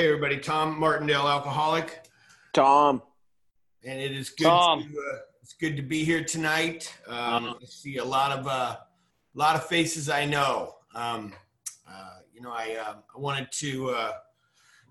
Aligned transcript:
Hey, 0.00 0.06
everybody. 0.06 0.38
Tom 0.38 0.80
Martindale, 0.80 1.28
alcoholic. 1.28 2.04
Tom. 2.54 3.02
And 3.84 4.00
it 4.00 4.12
is 4.12 4.30
good. 4.30 4.44
Tom. 4.44 4.80
To, 4.80 4.98
uh, 4.98 5.18
it's 5.42 5.52
good 5.52 5.76
to 5.76 5.82
be 5.82 6.04
here 6.04 6.24
tonight. 6.24 6.90
Um, 7.06 7.56
I 7.60 7.66
see 7.66 7.98
a 7.98 8.04
lot 8.04 8.32
of 8.32 8.46
uh, 8.46 8.78
a 8.78 8.78
lot 9.34 9.56
of 9.56 9.66
faces 9.66 10.08
I 10.08 10.24
know. 10.24 10.76
Um, 10.94 11.34
uh, 11.86 12.20
you 12.32 12.40
know, 12.40 12.50
I 12.50 12.78
uh, 12.82 12.94
I 13.14 13.18
wanted 13.18 13.52
to 13.58 13.90
uh, 13.90 14.12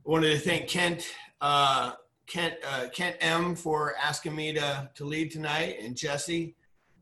wanted 0.04 0.30
to 0.30 0.38
thank 0.38 0.68
Kent 0.68 1.08
uh, 1.42 1.94
Kent 2.28 2.54
uh, 2.64 2.90
Kent 2.94 3.16
M 3.20 3.56
for 3.56 3.96
asking 4.00 4.36
me 4.36 4.54
to 4.54 4.92
to 4.94 5.06
lead 5.06 5.32
tonight, 5.32 5.78
and 5.82 5.98
Jesse. 5.98 6.56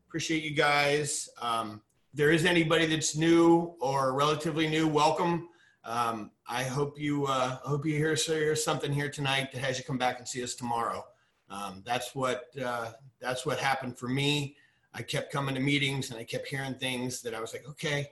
Appreciate 0.06 0.44
you 0.44 0.56
guys. 0.56 1.28
Um, 1.42 1.82
if 2.10 2.16
there 2.16 2.30
is 2.30 2.46
anybody 2.46 2.86
that's 2.86 3.16
new 3.16 3.74
or 3.82 4.14
relatively 4.14 4.66
new, 4.66 4.88
welcome. 4.88 5.50
Um, 5.88 6.32
I 6.46 6.64
hope 6.64 7.00
you 7.00 7.24
uh, 7.24 7.56
hope 7.62 7.86
you 7.86 7.94
hear, 7.94 8.14
hear 8.14 8.54
something 8.54 8.92
here 8.92 9.08
tonight 9.08 9.52
that 9.52 9.60
has 9.60 9.78
you 9.78 9.84
come 9.84 9.96
back 9.96 10.18
and 10.18 10.28
see 10.28 10.42
us 10.42 10.54
tomorrow. 10.54 11.02
Um, 11.48 11.82
that's 11.86 12.14
what 12.14 12.44
uh, 12.62 12.90
that's 13.22 13.46
what 13.46 13.58
happened 13.58 13.98
for 13.98 14.06
me. 14.06 14.54
I 14.92 15.00
kept 15.00 15.32
coming 15.32 15.54
to 15.54 15.62
meetings 15.62 16.10
and 16.10 16.20
I 16.20 16.24
kept 16.24 16.46
hearing 16.46 16.74
things 16.74 17.22
that 17.22 17.34
I 17.34 17.40
was 17.40 17.54
like, 17.54 17.66
okay, 17.70 18.10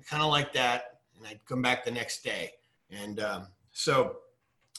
I 0.00 0.02
kind 0.04 0.22
of 0.22 0.30
like 0.30 0.54
that, 0.54 1.00
and 1.18 1.26
I'd 1.26 1.44
come 1.44 1.60
back 1.60 1.84
the 1.84 1.90
next 1.90 2.24
day. 2.24 2.52
And 2.90 3.20
um, 3.20 3.48
so, 3.72 4.20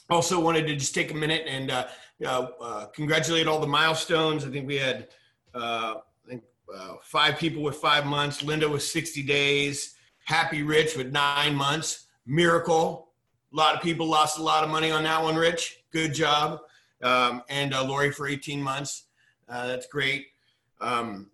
also 0.08 0.40
wanted 0.40 0.66
to 0.66 0.74
just 0.74 0.92
take 0.92 1.12
a 1.12 1.16
minute 1.16 1.44
and 1.46 1.70
uh, 1.70 1.86
uh, 2.26 2.86
congratulate 2.86 3.46
all 3.46 3.60
the 3.60 3.68
milestones. 3.68 4.44
I 4.44 4.50
think 4.50 4.66
we 4.66 4.76
had 4.76 5.06
uh, 5.54 5.94
I 6.26 6.28
think 6.28 6.42
uh, 6.76 6.94
five 7.04 7.38
people 7.38 7.62
with 7.62 7.76
five 7.76 8.06
months. 8.06 8.42
Linda 8.42 8.68
with 8.68 8.82
60 8.82 9.22
days. 9.22 9.94
Happy 10.24 10.64
Rich 10.64 10.96
with 10.96 11.12
nine 11.12 11.54
months. 11.54 12.06
Miracle. 12.30 13.08
A 13.52 13.56
lot 13.56 13.74
of 13.74 13.82
people 13.82 14.06
lost 14.06 14.38
a 14.38 14.42
lot 14.42 14.62
of 14.62 14.70
money 14.70 14.92
on 14.92 15.02
that 15.02 15.20
one, 15.20 15.34
Rich. 15.34 15.82
Good 15.92 16.14
job. 16.14 16.60
Um, 17.02 17.42
and 17.48 17.74
uh, 17.74 17.84
Lori 17.84 18.12
for 18.12 18.28
18 18.28 18.62
months. 18.62 19.06
Uh, 19.48 19.66
that's 19.66 19.88
great. 19.88 20.28
Um, 20.80 21.30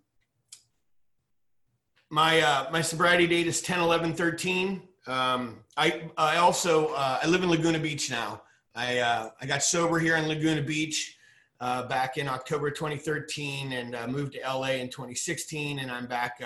my 2.09 2.41
uh, 2.41 2.69
my 2.73 2.81
sobriety 2.81 3.27
date 3.27 3.47
is 3.47 3.61
10 3.61 3.81
11 3.81 4.15
13 4.15 4.81
um, 5.07 5.59
I, 5.77 6.09
I 6.17 6.39
also 6.39 6.89
uh, 6.89 7.21
I 7.23 7.27
live 7.27 7.43
in 7.43 7.51
Laguna 7.51 7.79
Beach 7.79 8.11
now. 8.11 8.43
I 8.75 8.99
uh, 8.99 9.31
I 9.41 9.47
got 9.47 9.63
sober 9.63 9.99
here 9.99 10.17
in 10.17 10.27
Laguna 10.27 10.63
Beach 10.63 11.19
uh, 11.61 11.87
back 11.87 12.17
in 12.17 12.27
October 12.27 12.71
2013 12.71 13.73
and 13.73 14.13
moved 14.13 14.33
to 14.33 14.41
LA 14.41 14.71
in 14.71 14.89
2016 14.89 15.81
and 15.81 15.91
I'm 15.91 16.07
back 16.07 16.41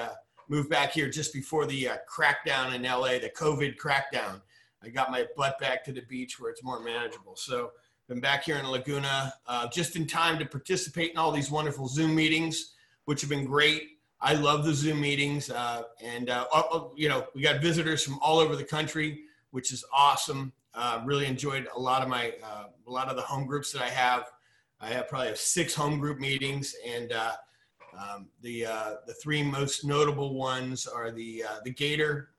moved 0.50 0.68
back 0.68 0.92
here 0.92 1.08
just 1.08 1.32
before 1.32 1.64
the 1.64 1.88
uh, 1.88 1.96
crackdown 2.08 2.74
in 2.74 2.82
LA, 2.82 3.18
the 3.18 3.32
COVID 3.34 3.76
crackdown. 3.78 4.42
I 4.82 4.88
got 4.88 5.10
my 5.10 5.26
butt 5.36 5.58
back 5.58 5.84
to 5.84 5.92
the 5.92 6.02
beach 6.02 6.38
where 6.38 6.50
it's 6.50 6.62
more 6.62 6.80
manageable. 6.80 7.36
So 7.36 7.70
been 8.08 8.20
back 8.20 8.44
here 8.44 8.56
in 8.56 8.68
Laguna 8.68 9.32
just 9.72 9.94
in 9.94 10.06
time 10.06 10.38
to 10.40 10.44
participate 10.44 11.12
in 11.12 11.16
all 11.16 11.30
these 11.30 11.50
wonderful 11.50 11.86
Zoom 11.86 12.14
meetings, 12.14 12.74
which 13.04 13.20
have 13.20 13.30
been 13.30 13.44
great. 13.44 14.00
I 14.22 14.34
love 14.34 14.64
the 14.64 14.74
Zoom 14.74 15.00
meetings, 15.00 15.50
uh, 15.50 15.84
and 16.02 16.28
uh, 16.28 16.46
you 16.94 17.08
know 17.08 17.26
we 17.34 17.40
got 17.40 17.62
visitors 17.62 18.02
from 18.02 18.18
all 18.20 18.38
over 18.38 18.54
the 18.54 18.64
country, 18.64 19.20
which 19.50 19.72
is 19.72 19.84
awesome. 19.92 20.52
Uh, 20.74 21.00
really 21.04 21.26
enjoyed 21.26 21.66
a 21.74 21.78
lot 21.78 22.02
of 22.02 22.08
my 22.08 22.34
uh, 22.44 22.64
a 22.86 22.90
lot 22.90 23.08
of 23.08 23.16
the 23.16 23.22
home 23.22 23.46
groups 23.46 23.72
that 23.72 23.82
I 23.82 23.88
have. 23.88 24.30
I 24.80 24.88
have 24.88 25.08
probably 25.08 25.28
have 25.28 25.38
six 25.38 25.74
home 25.74 25.98
group 25.98 26.18
meetings, 26.18 26.74
and 26.86 27.12
uh, 27.12 27.32
um, 28.00 28.28
the 28.40 28.66
uh, 28.66 28.94
the 29.06 29.14
three 29.14 29.42
most 29.42 29.84
notable 29.84 30.34
ones 30.34 30.86
are 30.86 31.10
the 31.10 31.44
the 31.64 31.70
Gator, 31.70 32.30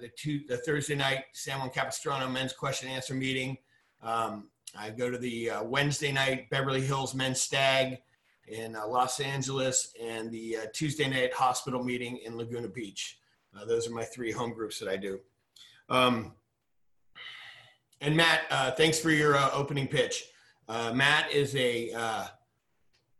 the 0.00 0.10
two 0.16 0.40
the 0.48 0.58
Thursday 0.58 0.94
night 0.94 1.24
San 1.32 1.58
Juan 1.58 1.70
Capistrano 1.70 2.28
men's 2.28 2.52
question 2.52 2.88
and 2.88 2.96
answer 2.96 3.14
meeting. 3.14 3.58
Um, 4.02 4.48
I 4.78 4.90
go 4.90 5.10
to 5.10 5.18
the 5.18 5.50
Wednesday 5.64 6.12
night 6.12 6.50
Beverly 6.50 6.82
Hills 6.82 7.14
men's 7.14 7.40
stag 7.40 7.98
in 8.50 8.76
uh, 8.76 8.86
Los 8.86 9.20
Angeles 9.20 9.92
and 10.02 10.30
the 10.30 10.56
uh, 10.56 10.60
Tuesday 10.72 11.08
night 11.08 11.32
hospital 11.32 11.82
meeting 11.82 12.18
in 12.24 12.36
Laguna 12.36 12.68
Beach. 12.68 13.18
Uh, 13.54 13.64
those 13.64 13.86
are 13.86 13.92
my 13.92 14.04
three 14.04 14.32
home 14.32 14.52
groups 14.52 14.78
that 14.78 14.88
I 14.88 14.96
do. 14.96 15.20
Um, 15.88 16.32
and 18.00 18.16
Matt, 18.16 18.42
uh, 18.50 18.70
thanks 18.72 18.98
for 18.98 19.10
your 19.10 19.36
uh, 19.36 19.50
opening 19.52 19.88
pitch. 19.88 20.24
Uh, 20.68 20.92
Matt 20.92 21.32
is 21.32 21.54
a, 21.56 22.30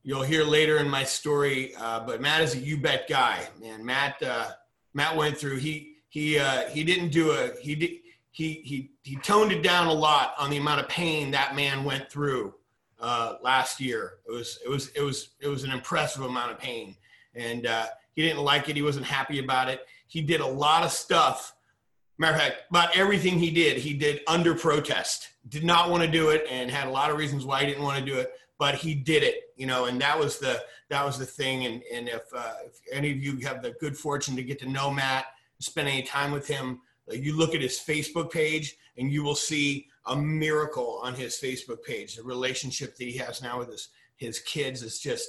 you'll 0.09 0.23
hear 0.23 0.43
later 0.43 0.79
in 0.79 0.89
my 0.89 1.05
story, 1.05 1.75
but 1.79 2.23
Matt 2.23 2.41
is 2.41 2.55
a 2.55 2.59
you 2.59 2.79
bet 2.79 3.09
guy. 3.09 3.47
And 3.63 3.85
Matt, 3.85 4.23
Matt 4.95 5.15
went 5.15 5.37
through, 5.37 5.57
he, 5.57 5.97
he, 6.09 6.39
he 6.71 6.83
didn't 6.83 7.11
do 7.11 7.33
a, 7.33 7.51
he 7.61 7.75
did, 7.75 7.91
he, 8.31 8.63
he, 8.65 8.91
he 9.03 9.17
toned 9.17 9.53
it 9.53 9.63
down 9.63 9.87
a 9.87 9.93
lot 9.93 10.33
on 10.39 10.49
the 10.49 10.57
amount 10.57 10.81
of 10.81 10.89
pain 10.89 11.33
that 11.33 11.55
man 11.55 11.85
went 11.85 12.11
through 12.11 12.55
uh, 13.01 13.35
last 13.43 13.81
year. 13.81 14.15
It 14.27 14.33
was 14.33 14.59
it 14.65 14.69
was 14.69 14.89
it 14.95 15.03
was 15.03 15.31
it 15.41 15.49
was 15.49 15.65
an 15.65 15.71
impressive 15.71 16.23
amount 16.23 16.53
of 16.53 16.59
pain, 16.59 16.97
and 17.35 17.67
uh, 17.67 17.87
he 18.15 18.23
didn't 18.23 18.43
like 18.43 18.69
it. 18.69 18.77
He 18.77 18.83
wasn't 18.83 19.07
happy 19.07 19.39
about 19.39 19.69
it. 19.69 19.87
He 20.07 20.21
did 20.21 20.41
a 20.41 20.47
lot 20.47 20.85
of 20.85 20.91
stuff. 20.91 21.55
Matter 22.17 22.35
of 22.35 22.41
fact, 22.41 22.57
about 22.71 22.97
everything 22.97 23.39
he 23.39 23.51
did, 23.51 23.77
he 23.77 23.93
did 23.93 24.21
under 24.27 24.55
protest. 24.55 25.29
Did 25.49 25.65
not 25.65 25.91
want 25.91 26.03
to 26.03 26.11
do 26.11 26.31
it, 26.31 26.47
and 26.51 26.71
had 26.71 26.89
a 26.89 26.91
lot 26.91 27.11
of 27.11 27.19
reasons 27.19 27.45
why 27.45 27.61
he 27.61 27.67
didn't 27.67 27.85
want 27.85 27.99
to 27.99 28.05
do 28.05 28.19
it. 28.19 28.33
But 28.59 28.75
he 28.75 28.95
did 28.95 29.23
it, 29.23 29.53
you 29.57 29.67
know, 29.67 29.85
and 29.85 30.01
that 30.01 30.19
was 30.19 30.39
the 30.39 30.63
that 30.91 31.05
was 31.05 31.19
the 31.19 31.27
thing. 31.27 31.67
And 31.67 31.83
and 31.93 32.09
if, 32.09 32.23
uh, 32.35 32.55
if 32.67 32.81
any 32.93 33.13
of 33.13 33.19
you 33.19 33.39
have 33.47 33.63
the 33.63 33.73
good 33.81 33.97
fortune 33.97 34.37
to 34.37 34.43
get 34.43 34.59
to 34.61 34.69
know 34.69 34.91
Matt, 34.91 35.27
spend 35.61 35.89
any 35.89 36.03
time 36.03 36.33
with 36.33 36.47
him, 36.47 36.81
you 37.11 37.37
look 37.37 37.55
at 37.55 37.61
his 37.61 37.79
Facebook 37.79 38.31
page, 38.31 38.77
and 38.97 39.13
you 39.13 39.23
will 39.23 39.37
see 39.37 39.89
a 40.07 40.17
miracle 40.17 41.01
on 41.03 41.15
his 41.15 41.37
Facebook 41.37 41.83
page. 41.85 42.17
The 42.17 42.23
relationship 42.23 42.97
that 42.97 43.05
he 43.05 43.17
has 43.19 43.43
now 43.43 43.59
with 43.59 43.71
his 43.71 43.89
his 44.17 44.41
kids 44.41 44.83
is 44.83 44.99
just 44.99 45.29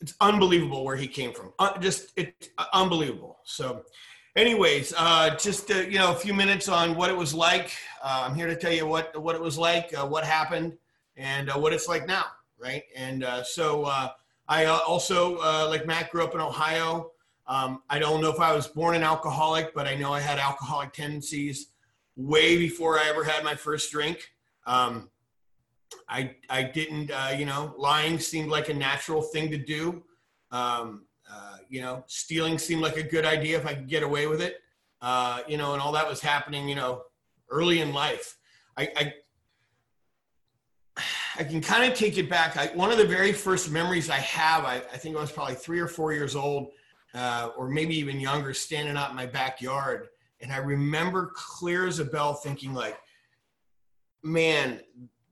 it's, 0.00 0.14
unbelievable 0.20 0.84
where 0.84 0.96
he 0.96 1.06
came 1.06 1.32
from. 1.32 1.52
Uh, 1.58 1.78
just 1.78 2.12
it's 2.16 2.48
uh, 2.58 2.64
unbelievable. 2.72 3.38
So, 3.44 3.84
anyways, 4.36 4.94
uh, 4.96 5.36
just 5.36 5.70
uh, 5.70 5.80
you 5.80 5.98
know 5.98 6.12
a 6.12 6.16
few 6.16 6.34
minutes 6.34 6.68
on 6.68 6.94
what 6.94 7.10
it 7.10 7.16
was 7.16 7.34
like. 7.34 7.72
Uh, 8.02 8.24
I'm 8.26 8.34
here 8.34 8.46
to 8.46 8.56
tell 8.56 8.72
you 8.72 8.86
what 8.86 9.20
what 9.20 9.34
it 9.34 9.40
was 9.40 9.58
like, 9.58 9.92
uh, 9.96 10.06
what 10.06 10.24
happened, 10.24 10.74
and 11.22 11.48
what 11.50 11.72
it's 11.72 11.88
like 11.88 12.06
now, 12.06 12.24
right? 12.58 12.82
And 12.96 13.24
so 13.44 13.86
I 14.48 14.64
also 14.66 15.38
like 15.70 15.86
Matt 15.86 16.10
grew 16.10 16.24
up 16.24 16.34
in 16.34 16.40
Ohio. 16.40 17.12
Um, 17.46 17.82
I 17.90 17.98
don't 17.98 18.20
know 18.20 18.30
if 18.30 18.40
I 18.40 18.54
was 18.54 18.66
born 18.66 18.94
an 18.94 19.02
alcoholic, 19.02 19.74
but 19.74 19.86
I 19.86 19.94
know 19.94 20.12
I 20.12 20.20
had 20.20 20.38
alcoholic 20.38 20.92
tendencies 20.92 21.68
way 22.16 22.56
before 22.56 22.98
I 22.98 23.08
ever 23.08 23.24
had 23.24 23.44
my 23.44 23.54
first 23.54 23.90
drink. 23.90 24.30
Um, 24.66 25.10
I 26.08 26.36
I 26.48 26.62
didn't 26.62 27.10
uh, 27.10 27.34
you 27.36 27.44
know 27.44 27.74
lying 27.78 28.18
seemed 28.18 28.50
like 28.50 28.68
a 28.68 28.74
natural 28.74 29.22
thing 29.22 29.50
to 29.50 29.58
do. 29.58 30.02
Um, 30.50 31.06
uh, 31.30 31.56
you 31.68 31.80
know, 31.80 32.04
stealing 32.06 32.58
seemed 32.58 32.82
like 32.82 32.96
a 32.96 33.02
good 33.02 33.24
idea 33.24 33.58
if 33.58 33.66
I 33.66 33.74
could 33.74 33.88
get 33.88 34.02
away 34.02 34.26
with 34.26 34.42
it. 34.42 34.56
Uh, 35.00 35.40
you 35.48 35.56
know, 35.56 35.72
and 35.72 35.82
all 35.82 35.92
that 35.92 36.08
was 36.08 36.20
happening. 36.20 36.68
You 36.68 36.76
know, 36.76 37.02
early 37.50 37.80
in 37.80 37.92
life. 37.92 38.36
I 38.76 38.88
I, 38.96 39.14
I 41.38 41.44
can 41.44 41.60
kind 41.60 41.90
of 41.90 41.96
take 41.98 42.18
it 42.18 42.28
back. 42.28 42.56
I, 42.56 42.66
one 42.74 42.90
of 42.90 42.98
the 42.98 43.06
very 43.06 43.32
first 43.32 43.70
memories 43.70 44.10
I 44.10 44.18
have, 44.18 44.64
I, 44.64 44.76
I 44.76 44.98
think 44.98 45.16
I 45.16 45.20
was 45.20 45.32
probably 45.32 45.54
three 45.54 45.80
or 45.80 45.88
four 45.88 46.12
years 46.12 46.36
old, 46.36 46.72
uh, 47.14 47.50
or 47.56 47.68
maybe 47.68 47.96
even 47.96 48.20
younger, 48.20 48.52
standing 48.54 48.96
out 48.96 49.10
in 49.10 49.16
my 49.16 49.26
backyard 49.26 50.08
and 50.42 50.52
I 50.52 50.56
remember 50.56 51.30
clear 51.34 51.86
as 51.86 52.00
a 52.00 52.04
bell 52.04 52.34
thinking 52.34 52.74
like, 52.74 52.98
man, 54.22 54.80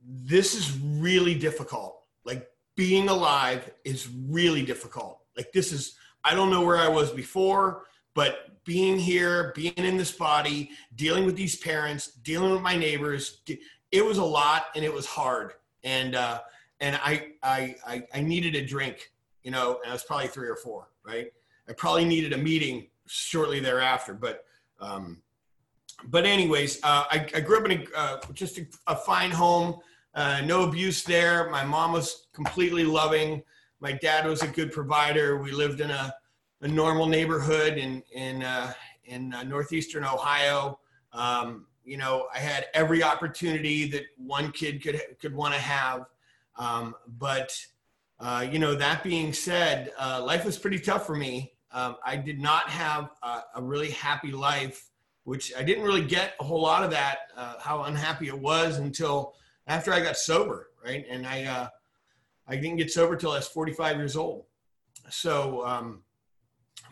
this 0.07 0.55
is 0.55 0.79
really 0.79 1.35
difficult. 1.35 2.05
Like 2.25 2.49
being 2.77 3.09
alive 3.09 3.71
is 3.85 4.09
really 4.29 4.65
difficult. 4.65 5.21
Like 5.37 5.53
this 5.53 5.73
is, 5.73 5.97
I 6.23 6.35
don't 6.35 6.51
know 6.51 6.63
where 6.63 6.79
I 6.79 6.89
was 6.89 7.11
before, 7.11 7.87
but 8.15 8.65
being 8.65 8.99
here, 8.99 9.53
being 9.57 9.75
in 9.77 9.97
this 9.97 10.13
body, 10.13 10.71
dealing 10.95 11.27
with 11.27 11.35
these 11.35 11.57
parents, 11.57 12.13
dealing 12.13 12.53
with 12.53 12.63
my 12.63 12.77
neighbors, 12.77 13.43
it 13.91 14.05
was 14.05 14.19
a 14.19 14.25
lot 14.25 14.67
and 14.77 14.85
it 14.85 14.93
was 14.93 15.07
hard. 15.07 15.55
And, 15.85 16.15
uh, 16.15 16.41
and 16.81 16.97
I, 16.97 17.33
I, 17.43 17.77
I, 17.87 18.03
I 18.15 18.21
needed 18.21 18.55
a 18.55 18.65
drink, 18.65 19.13
you 19.43 19.51
know, 19.51 19.81
and 19.83 19.91
I 19.91 19.93
was 19.93 20.03
probably 20.03 20.29
three 20.29 20.49
or 20.49 20.57
four, 20.57 20.89
right? 21.05 21.33
I 21.69 21.73
probably 21.73 22.05
needed 22.05 22.33
a 22.33 22.39
meeting 22.39 22.89
shortly 23.07 23.61
thereafter, 23.61 24.15
but 24.15 24.45
um, 24.81 25.23
but 26.05 26.25
anyways, 26.25 26.79
uh, 26.83 27.05
I, 27.11 27.27
I, 27.35 27.41
grew 27.41 27.59
up 27.59 27.71
in 27.71 27.83
a, 27.83 27.99
uh, 27.99 28.21
just 28.33 28.57
a, 28.57 28.67
a, 28.87 28.97
fine 28.97 29.31
home, 29.31 29.77
uh, 30.15 30.41
no 30.45 30.63
abuse 30.63 31.05
there. 31.05 31.51
My 31.51 31.63
mom 31.63 31.93
was 31.93 32.29
completely 32.33 32.85
loving. 32.85 33.43
My 33.81 33.93
dad 33.93 34.27
was 34.27 34.43
a 34.43 34.47
good 34.47 34.73
provider. 34.73 35.43
We 35.43 35.53
lived 35.53 35.81
in 35.81 35.91
a, 35.91 36.15
a 36.63 36.69
normal 36.69 37.07
neighborhood 37.07 37.79
in 37.79 38.03
in 38.15 38.43
uh, 38.43 38.73
in 39.05 39.35
uh, 39.35 39.43
northeastern 39.43 40.05
Ohio. 40.05 40.79
Um, 41.13 41.67
you 41.91 41.97
know, 41.97 42.29
I 42.35 42.39
had 42.39 42.67
every 42.73 43.03
opportunity 43.03 43.89
that 43.91 44.05
one 44.17 44.53
kid 44.53 44.83
could 44.83 45.01
could 45.21 45.35
want 45.35 45.55
to 45.55 45.61
have. 45.61 46.07
Um, 46.57 46.95
but 47.19 47.57
uh, 48.19 48.47
you 48.51 48.59
know, 48.59 48.75
that 48.75 49.03
being 49.03 49.33
said, 49.33 49.93
life 49.99 50.45
was 50.45 50.59
pretty 50.59 50.79
tough 50.79 51.07
for 51.07 51.17
me. 51.17 51.53
Um, 51.73 51.97
I 52.05 52.17
did 52.17 52.41
not 52.41 52.69
have 52.69 53.11
a, 53.23 53.43
a, 53.55 53.63
really 53.63 53.91
happy 53.91 54.33
life 54.33 54.91
which 55.25 55.53
I 55.57 55.63
didn't 55.63 55.85
really 55.85 56.05
get 56.05 56.35
a 56.41 56.45
whole 56.45 56.63
lot 56.63 56.83
of 56.83 56.91
that, 56.91 57.19
uh, 57.37 57.55
how 57.61 57.85
unhappy 57.85 58.29
it 58.29 58.39
was 58.39 58.79
until 58.79 59.35
after 59.67 59.93
I 59.93 60.01
got 60.01 60.17
sober, 60.17 60.71
right? 60.85 61.05
And 61.09 61.27
I, 61.27 61.45
uh, 61.45 61.69
I 62.49 62.57
didn't 62.57 62.77
get 62.77 62.91
sober 62.91 63.17
till 63.17 63.33
I 63.33 63.37
was 63.37 63.47
45 63.47 63.97
years 63.97 64.17
old. 64.17 64.47
So, 65.09 65.65
um, 65.67 66.03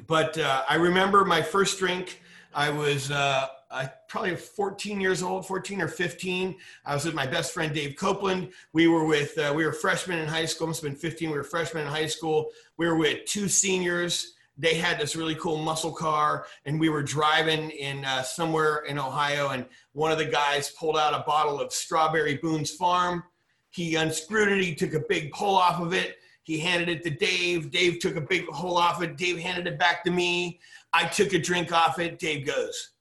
but 0.07 0.39
uh, 0.39 0.63
I 0.69 0.77
remember 0.77 1.25
my 1.25 1.43
first 1.43 1.79
drink. 1.79 2.23
I 2.55 2.71
was 2.71 3.11
uh, 3.11 3.49
I 3.71 3.91
probably 4.09 4.35
14 4.37 5.01
years 5.01 5.23
old, 5.23 5.47
14 5.47 5.83
or 5.83 5.89
15. 5.89 6.57
I 6.87 6.95
was 6.95 7.05
with 7.05 7.15
my 7.15 7.27
best 7.27 7.53
friend 7.53 7.75
Dave 7.75 7.97
Copeland. 7.97 8.51
We 8.73 8.89
were 8.89 9.05
with 9.05 9.37
uh, 9.37 9.53
we 9.55 9.67
were 9.67 9.73
freshmen 9.73 10.19
in 10.19 10.29
high 10.29 10.47
school. 10.47 10.69
Must 10.69 10.83
have 10.83 10.91
been 10.91 10.99
15. 10.99 11.31
We 11.31 11.37
were 11.37 11.45
freshmen 11.45 11.85
in 11.85 11.93
high 11.93 12.07
school. 12.07 12.51
We 12.79 12.87
were 12.87 12.97
with 12.97 13.27
two 13.27 13.49
seniors. 13.49 14.35
They 14.57 14.75
had 14.75 14.99
this 14.99 15.15
really 15.15 15.37
cool 15.37 15.59
muscle 15.59 15.93
car, 15.93 16.47
and 16.65 16.81
we 16.81 16.89
were 16.89 17.03
driving 17.03 17.71
in 17.71 18.05
uh, 18.05 18.23
somewhere 18.23 18.79
in 18.89 18.99
Ohio. 18.99 19.51
And 19.51 19.67
one 19.93 20.11
of 20.11 20.19
the 20.19 20.25
guys 20.25 20.71
pulled 20.71 20.97
out 20.97 21.15
a 21.15 21.23
bottle 21.25 21.61
of 21.61 21.73
Strawberry 21.73 22.39
Boone's 22.39 22.73
Farm. 22.73 23.23
He 23.71 23.95
unscrewed 23.95 24.49
it. 24.49 24.65
He 24.65 24.75
took 24.75 24.95
a 24.95 25.05
big 25.09 25.31
pull 25.33 25.55
off 25.55 25.81
of 25.81 25.93
it. 25.93 26.17
He 26.43 26.59
handed 26.59 26.89
it 26.89 27.05
to 27.05 27.11
Dave. 27.11 27.71
Dave 27.71 27.99
took 28.01 28.17
a 28.17 28.23
big 28.23 28.47
hole 28.47 28.79
off 28.79 29.03
it. 29.03 29.19
Dave 29.19 29.39
handed 29.39 29.67
it 29.67 29.79
back 29.79 30.03
to 30.05 30.11
me. 30.11 30.59
I 30.95 31.05
took 31.05 31.35
a 31.35 31.39
drink 31.39 31.73
off 31.73 31.99
it. 31.99 32.19
Dave 32.19 32.47
goes, 32.47 32.93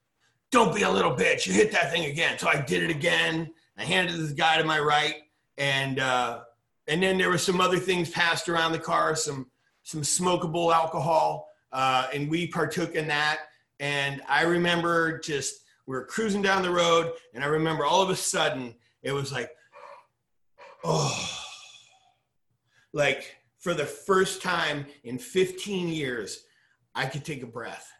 Don't 0.52 0.74
be 0.74 0.84
a 0.84 0.90
little 0.90 1.12
bitch. 1.12 1.46
You 1.46 1.54
hit 1.54 1.72
that 1.74 1.92
thing 1.92 2.06
again. 2.06 2.38
So 2.40 2.48
I 2.48 2.62
did 2.62 2.84
it 2.84 2.90
again. 2.90 3.52
I 3.78 3.84
handed 3.84 4.16
this 4.16 4.32
guy 4.32 4.58
to 4.58 4.64
my 4.64 4.80
right. 4.80 5.16
And, 5.58 6.00
uh, 6.00 6.42
and 6.88 7.04
then 7.04 7.18
there 7.18 7.30
were 7.30 7.38
some 7.38 7.60
other 7.60 7.80
things 7.80 8.10
passed 8.10 8.48
around 8.48 8.72
the 8.72 8.80
car, 8.80 9.16
some, 9.16 9.48
some 9.84 10.02
smokable 10.02 10.74
alcohol. 10.74 11.50
Uh, 11.72 12.08
and 12.14 12.30
we 12.30 12.48
partook 12.48 12.96
in 12.96 13.08
that. 13.08 13.40
And 13.80 14.22
I 14.28 14.44
remember 14.44 15.20
just, 15.20 15.64
we 15.86 15.96
were 15.96 16.06
cruising 16.06 16.42
down 16.42 16.62
the 16.62 16.72
road. 16.72 17.12
And 17.34 17.44
I 17.44 17.48
remember 17.48 17.86
all 17.86 18.02
of 18.02 18.10
a 18.10 18.16
sudden, 18.16 18.74
it 19.04 19.12
was 19.12 19.32
like, 19.32 19.52
oh, 20.84 21.44
like 22.94 23.36
for 23.60 23.74
the 23.74 23.86
first 23.86 24.42
time 24.42 24.86
in 25.04 25.18
15 25.18 25.90
years, 25.90 26.44
I 26.96 27.06
could 27.06 27.26
take 27.26 27.44
a 27.44 27.48
breath. 27.48 27.92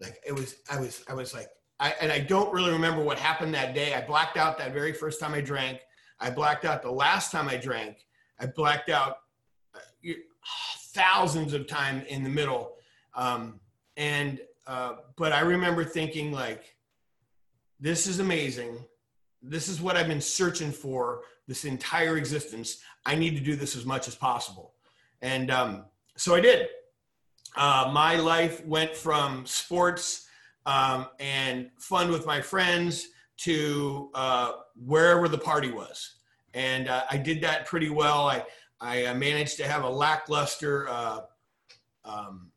Like 0.00 0.18
it 0.26 0.32
was, 0.32 0.56
I 0.70 0.80
was, 0.80 1.04
I 1.08 1.14
was 1.14 1.32
like, 1.32 1.48
I, 1.80 1.94
and 2.00 2.12
I 2.12 2.20
don't 2.20 2.52
really 2.52 2.70
remember 2.70 3.02
what 3.02 3.18
happened 3.18 3.54
that 3.54 3.74
day. 3.74 3.94
I 3.94 4.00
blacked 4.00 4.36
out 4.36 4.58
that 4.58 4.72
very 4.72 4.92
first 4.92 5.20
time 5.20 5.34
I 5.34 5.40
drank. 5.40 5.80
I 6.20 6.30
blacked 6.30 6.64
out 6.64 6.82
the 6.82 6.90
last 6.90 7.32
time 7.32 7.48
I 7.48 7.56
drank. 7.56 8.06
I 8.38 8.46
blacked 8.46 8.90
out 8.90 9.18
uh, 9.74 10.12
thousands 10.92 11.52
of 11.52 11.66
times 11.66 12.04
in 12.08 12.22
the 12.22 12.30
middle. 12.30 12.76
Um, 13.14 13.60
and, 13.96 14.40
uh, 14.66 14.94
but 15.16 15.32
I 15.32 15.40
remember 15.40 15.84
thinking 15.84 16.32
like, 16.32 16.76
this 17.80 18.06
is 18.06 18.20
amazing. 18.20 18.78
This 19.42 19.68
is 19.68 19.80
what 19.80 19.96
I've 19.96 20.08
been 20.08 20.20
searching 20.20 20.70
for 20.72 21.22
this 21.46 21.64
entire 21.64 22.16
existence. 22.16 22.78
I 23.04 23.14
need 23.14 23.36
to 23.36 23.42
do 23.42 23.56
this 23.56 23.76
as 23.76 23.84
much 23.84 24.08
as 24.08 24.14
possible. 24.14 24.74
And 25.20 25.50
um, 25.50 25.84
so 26.16 26.34
I 26.34 26.40
did. 26.40 26.68
Uh, 27.56 27.90
my 27.92 28.16
life 28.16 28.64
went 28.64 28.94
from 28.96 29.44
sports 29.46 30.28
um, 30.66 31.08
and 31.20 31.70
fun 31.78 32.10
with 32.10 32.26
my 32.26 32.40
friends 32.40 33.08
to 33.36 34.10
uh, 34.14 34.52
wherever 34.76 35.28
the 35.28 35.38
party 35.38 35.70
was. 35.70 36.16
And 36.54 36.88
uh, 36.88 37.04
I 37.10 37.16
did 37.16 37.42
that 37.42 37.66
pretty 37.66 37.90
well. 37.90 38.28
I, 38.28 38.44
I 38.80 39.06
uh, 39.06 39.14
managed 39.14 39.56
to 39.58 39.66
have 39.66 39.82
a 39.84 39.88
lackluster 39.88 40.88
uh, 40.88 41.20
um, 42.04 42.52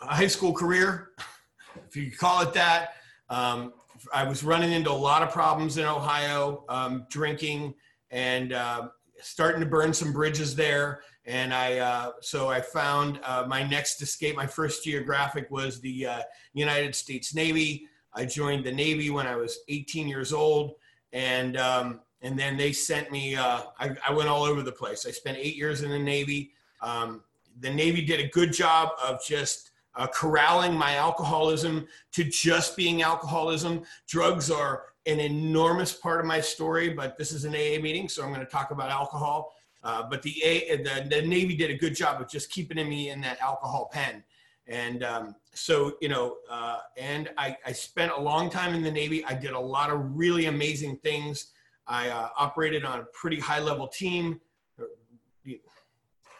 high 0.00 0.26
school 0.26 0.52
career, 0.52 1.10
if 1.88 1.96
you 1.96 2.10
call 2.10 2.42
it 2.42 2.52
that. 2.54 2.94
Um, 3.30 3.72
I 4.12 4.24
was 4.24 4.44
running 4.44 4.72
into 4.72 4.90
a 4.90 4.92
lot 4.92 5.22
of 5.22 5.30
problems 5.30 5.76
in 5.78 5.84
Ohio, 5.84 6.64
um, 6.68 7.06
drinking 7.10 7.74
and 8.10 8.52
uh, 8.52 8.88
starting 9.20 9.60
to 9.60 9.66
burn 9.66 9.92
some 9.92 10.12
bridges 10.12 10.54
there. 10.54 11.02
And 11.28 11.52
I, 11.52 11.78
uh, 11.78 12.12
so 12.22 12.48
I 12.48 12.62
found 12.62 13.20
uh, 13.22 13.44
my 13.46 13.62
next 13.62 14.00
escape. 14.00 14.34
My 14.34 14.46
first 14.46 14.82
geographic 14.82 15.50
was 15.50 15.78
the 15.78 16.06
uh, 16.06 16.22
United 16.54 16.94
States 16.94 17.34
Navy. 17.34 17.86
I 18.14 18.24
joined 18.24 18.64
the 18.64 18.72
Navy 18.72 19.10
when 19.10 19.26
I 19.26 19.36
was 19.36 19.58
18 19.68 20.08
years 20.08 20.32
old, 20.32 20.76
and 21.12 21.58
um, 21.58 22.00
and 22.22 22.38
then 22.38 22.56
they 22.56 22.72
sent 22.72 23.12
me. 23.12 23.36
Uh, 23.36 23.60
I, 23.78 23.94
I, 24.08 24.12
went 24.12 24.30
all 24.30 24.42
over 24.42 24.62
the 24.62 24.72
place. 24.72 25.04
I 25.06 25.10
spent 25.10 25.36
eight 25.38 25.54
years 25.54 25.82
in 25.82 25.90
the 25.90 25.98
Navy. 25.98 26.52
Um, 26.80 27.22
the 27.60 27.70
Navy 27.70 28.00
did 28.00 28.20
a 28.20 28.28
good 28.28 28.50
job 28.50 28.92
of 29.04 29.22
just 29.22 29.72
uh, 29.96 30.06
corralling 30.06 30.72
my 30.72 30.94
alcoholism 30.94 31.86
to 32.12 32.24
just 32.24 32.74
being 32.74 33.02
alcoholism. 33.02 33.82
Drugs 34.08 34.50
are 34.50 34.84
an 35.04 35.20
enormous 35.20 35.92
part 35.92 36.20
of 36.20 36.26
my 36.26 36.40
story, 36.40 36.88
but 36.88 37.18
this 37.18 37.32
is 37.32 37.44
an 37.44 37.52
AA 37.52 37.82
meeting, 37.82 38.08
so 38.08 38.22
I'm 38.22 38.32
going 38.32 38.44
to 38.44 38.50
talk 38.50 38.70
about 38.70 38.90
alcohol. 38.90 39.52
Uh, 39.82 40.02
but 40.08 40.22
the, 40.22 40.42
A, 40.42 40.76
the, 40.76 41.06
the 41.08 41.22
Navy 41.22 41.56
did 41.56 41.70
a 41.70 41.74
good 41.74 41.94
job 41.94 42.20
of 42.20 42.28
just 42.28 42.50
keeping 42.50 42.76
me 42.88 43.10
in 43.10 43.20
that 43.20 43.40
alcohol 43.40 43.88
pen. 43.92 44.24
And 44.66 45.02
um, 45.02 45.34
so, 45.54 45.94
you 46.00 46.08
know, 46.08 46.36
uh, 46.50 46.78
and 46.96 47.30
I, 47.38 47.56
I, 47.64 47.72
spent 47.72 48.12
a 48.12 48.20
long 48.20 48.50
time 48.50 48.74
in 48.74 48.82
the 48.82 48.90
Navy. 48.90 49.24
I 49.24 49.32
did 49.32 49.52
a 49.52 49.58
lot 49.58 49.88
of 49.88 49.98
really 50.16 50.44
amazing 50.44 50.98
things. 50.98 51.52
I 51.86 52.10
uh, 52.10 52.28
operated 52.36 52.84
on 52.84 53.00
a 53.00 53.04
pretty 53.04 53.40
high 53.40 53.60
level 53.60 53.88
team 53.88 54.40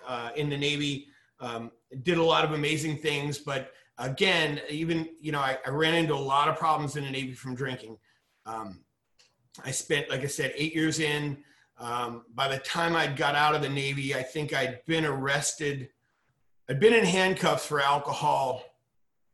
uh, 0.06 0.30
in 0.36 0.48
the 0.48 0.56
Navy, 0.56 1.08
um, 1.40 1.70
did 2.02 2.18
a 2.18 2.22
lot 2.22 2.44
of 2.44 2.52
amazing 2.52 2.98
things. 2.98 3.38
But 3.38 3.72
again, 3.98 4.60
even, 4.68 5.08
you 5.20 5.32
know, 5.32 5.40
I, 5.40 5.58
I 5.66 5.70
ran 5.70 5.94
into 5.94 6.14
a 6.14 6.16
lot 6.16 6.48
of 6.48 6.56
problems 6.56 6.96
in 6.96 7.04
the 7.04 7.10
Navy 7.10 7.32
from 7.32 7.54
drinking. 7.54 7.98
Um, 8.46 8.80
I 9.64 9.70
spent, 9.70 10.08
like 10.10 10.22
I 10.22 10.26
said, 10.26 10.52
eight 10.56 10.74
years 10.74 10.98
in. 10.98 11.38
Um, 11.78 12.24
by 12.34 12.48
the 12.48 12.58
time 12.58 12.96
I 12.96 13.06
got 13.06 13.34
out 13.34 13.54
of 13.54 13.62
the 13.62 13.68
Navy, 13.68 14.14
I 14.14 14.22
think 14.22 14.52
I'd 14.52 14.84
been 14.86 15.04
arrested. 15.04 15.90
I'd 16.68 16.80
been 16.80 16.92
in 16.92 17.04
handcuffs 17.04 17.66
for 17.66 17.80
alcohol 17.80 18.64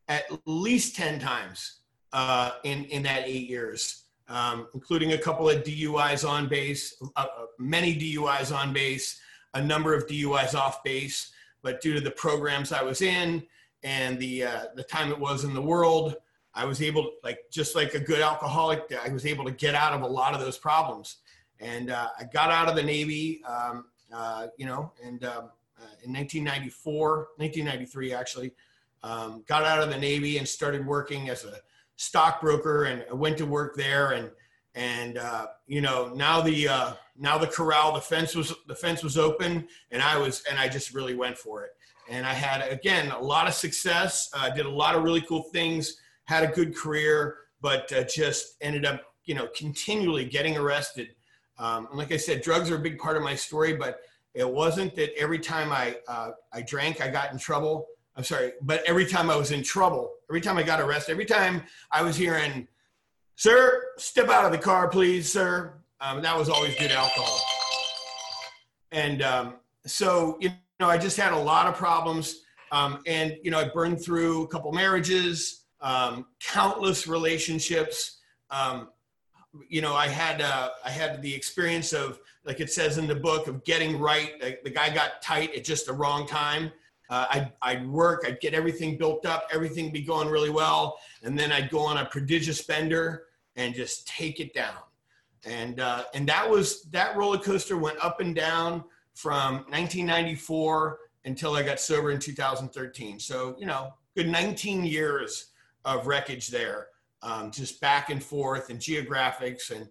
at 0.09 0.25
least 0.45 0.97
10 0.97 1.19
times 1.19 1.81
uh, 2.13 2.53
in, 2.65 2.85
in 2.85 3.03
that 3.05 3.23
eight 3.27 3.49
years, 3.49 4.05
um, 4.29 4.69
including 4.75 5.13
a 5.13 5.19
couple 5.19 5.49
of 5.49 5.63
DUIs 5.65 6.29
on 6.29 6.47
base, 6.47 6.95
uh, 7.17 7.27
uh 7.39 7.47
many 7.59 7.97
DUIs 7.97 8.55
on 8.55 8.75
base, 8.75 9.21
a 9.55 9.63
number 9.63 9.95
of 9.95 10.07
DUIs 10.07 10.55
off 10.55 10.83
base. 10.85 11.33
But 11.63 11.81
due 11.81 11.95
to 11.95 12.01
the 12.01 12.11
programs 12.11 12.73
I 12.73 12.83
was 12.83 13.01
in 13.01 13.43
and 13.83 14.19
the, 14.19 14.45
uh, 14.45 14.65
the 14.75 14.85
time 14.85 15.11
it 15.11 15.19
was 15.19 15.45
in 15.45 15.55
the 15.55 15.63
world, 15.63 16.17
I 16.55 16.67
was 16.67 16.83
able, 16.83 17.13
like 17.25 17.39
just 17.51 17.75
like 17.75 17.95
a 17.95 18.01
good 18.01 18.21
alcoholic, 18.21 18.93
I 19.03 19.09
was 19.09 19.25
able 19.25 19.47
to 19.47 19.51
get 19.51 19.75
out 19.75 19.95
of 19.95 20.03
a 20.03 20.07
lot 20.07 20.35
of 20.35 20.41
those 20.41 20.59
problems. 20.59 21.17
And 21.61 21.91
uh, 21.91 22.09
I 22.19 22.25
got 22.25 22.51
out 22.51 22.69
of 22.69 22.77
the 22.77 22.83
Navy, 22.83 23.43
um, 23.45 23.87
uh, 24.13 24.49
you 24.57 24.67
know, 24.67 24.93
and 25.03 25.25
um, 25.25 25.51
uh, 25.79 25.95
in 26.05 26.13
1994, 26.13 27.29
1993 27.37 28.13
actually, 28.13 28.53
um, 29.03 29.45
got 29.47 29.65
out 29.65 29.83
of 29.83 29.91
the 29.91 29.99
Navy 29.99 30.39
and 30.39 30.49
started 30.49 30.87
working 30.87 31.29
as 31.29 31.45
a 31.45 31.59
stockbroker, 31.97 32.85
and 32.85 33.05
I 33.11 33.15
went 33.15 33.39
to 33.39 33.47
work 33.47 33.77
there. 33.77 34.13
And 34.13 34.31
and 34.75 35.19
uh, 35.19 35.47
you 35.67 35.81
know 35.81 36.13
now 36.15 36.41
the 36.41 36.69
uh, 36.69 36.93
now 37.17 37.39
the 37.39 37.47
corral, 37.47 37.93
the 37.93 38.01
fence 38.01 38.35
was 38.35 38.53
the 38.67 38.75
fence 38.75 39.03
was 39.03 39.19
open, 39.19 39.69
and 39.91 40.03
I 40.03 40.17
was 40.17 40.43
and 40.51 40.59
I 40.59 40.69
just 40.69 40.95
really 40.95 41.15
went 41.15 41.39
for 41.39 41.63
it. 41.63 41.71
And 42.09 42.27
I 42.27 42.33
had 42.33 42.67
again 42.71 43.11
a 43.11 43.21
lot 43.21 43.47
of 43.47 43.55
success. 43.55 44.31
Uh, 44.35 44.51
did 44.51 44.67
a 44.67 44.71
lot 44.71 44.95
of 44.95 45.03
really 45.03 45.21
cool 45.21 45.45
things 45.45 45.99
had 46.25 46.43
a 46.43 46.53
good 46.53 46.75
career, 46.75 47.37
but 47.61 47.91
uh, 47.93 48.05
just 48.05 48.57
ended 48.61 48.85
up, 48.85 49.03
you 49.25 49.35
know, 49.35 49.49
continually 49.55 50.25
getting 50.25 50.57
arrested. 50.57 51.09
Um, 51.59 51.89
like 51.93 52.13
I 52.13 52.17
said, 52.17 52.43
drugs 52.43 52.71
are 52.71 52.77
a 52.77 52.81
big 52.81 52.99
part 52.99 53.17
of 53.17 53.23
my 53.23 53.35
story, 53.35 53.75
but 53.75 54.01
it 54.35 54.49
wasn't 54.49 54.95
that 54.97 55.17
every 55.17 55.39
time 55.39 55.71
I, 55.71 55.97
uh, 56.09 56.31
I 56.53 56.63
drank, 56.63 57.01
I 57.01 57.09
got 57.09 57.33
in 57.33 57.39
trouble. 57.39 57.87
I'm 58.17 58.25
sorry, 58.25 58.53
but 58.63 58.83
every 58.87 59.07
time 59.07 59.31
I 59.31 59.37
was 59.37 59.51
in 59.51 59.63
trouble, 59.63 60.13
every 60.31 60.41
time 60.41 60.57
I 60.57 60.63
got 60.63 60.81
arrested, 60.81 61.13
every 61.13 61.25
time 61.25 61.63
I 61.91 62.03
was 62.03 62.17
hearing, 62.17 62.69
sir, 63.37 63.83
step 63.97 64.29
out 64.29 64.45
of 64.45 64.53
the 64.53 64.59
car, 64.59 64.89
please, 64.89 65.31
sir. 65.31 65.75
Um, 66.01 66.23
that 66.23 66.37
was 66.37 66.49
always 66.49 66.75
good 66.77 66.93
alcohol. 66.93 67.41
And 68.93 69.23
um, 69.23 69.55
so, 69.87 70.37
you 70.41 70.51
know, 70.81 70.89
I 70.89 70.99
just 70.99 71.17
had 71.17 71.33
a 71.33 71.39
lot 71.39 71.67
of 71.67 71.75
problems. 71.75 72.43
Um, 72.71 73.01
and, 73.07 73.37
you 73.43 73.51
know, 73.51 73.59
I 73.59 73.69
burned 73.69 74.01
through 74.03 74.45
a 74.45 74.49
couple 74.49 74.71
marriages 74.73 75.65
um, 75.85 76.27
countless 76.41 77.07
relationships. 77.07 78.19
You 79.69 79.83
know, 79.83 79.95
I 79.95 80.09
had 80.09 80.41
uh, 80.41 80.71
I 80.85 80.91
had 80.91 81.23
the 81.23 81.33
experience 81.33 81.93
of, 81.93 82.19
like 82.45 82.61
it 82.61 82.73
says 82.73 82.99
in 82.99 83.07
the 83.07 83.15
book, 83.15 83.47
of 83.47 83.65
getting 83.65 83.99
right. 83.99 84.41
the 84.65 84.71
guy 84.71 84.93
got 84.93 85.23
tight 85.23 85.55
at 85.55 85.65
just 85.65 85.87
the 85.87 85.93
wrong 85.93 86.27
time. 86.27 86.73
Uh, 87.11 87.27
I'd, 87.31 87.53
I'd 87.61 87.87
work, 87.87 88.25
I'd 88.27 88.41
get 88.41 88.55
everything 88.55 88.97
built 88.97 89.27
up, 89.27 89.47
everything 89.53 89.93
be 89.93 90.01
going 90.01 90.29
really 90.29 90.51
well, 90.51 90.99
and 91.23 91.39
then 91.39 91.53
I'd 91.53 91.69
go 91.71 91.81
on 91.81 91.99
a 91.99 92.07
prodigious 92.07 92.63
bender 92.63 93.25
and 93.57 93.75
just 93.75 94.09
take 94.09 94.41
it 94.41 94.55
down. 94.55 94.79
And 95.45 95.81
uh, 95.81 96.05
and 96.15 96.27
that 96.29 96.49
was 96.49 96.85
that 96.85 97.17
roller 97.17 97.39
coaster 97.39 97.77
went 97.77 98.03
up 98.03 98.21
and 98.21 98.35
down 98.35 98.85
from 99.15 99.57
1994 99.69 100.99
until 101.27 101.55
I 101.55 101.63
got 101.63 101.79
sober 101.79 102.11
in 102.11 102.19
2013. 102.19 103.21
So 103.21 103.55
you 103.59 103.67
know, 103.67 103.93
good 104.17 104.29
19 104.29 104.85
years 104.85 105.51
of 105.85 106.07
wreckage 106.07 106.49
there. 106.49 106.89
Um, 107.25 107.51
just 107.51 107.81
back 107.81 108.11
and 108.11 108.23
forth 108.23 108.71
and 108.71 108.79
geographics. 108.79 109.71
And 109.71 109.89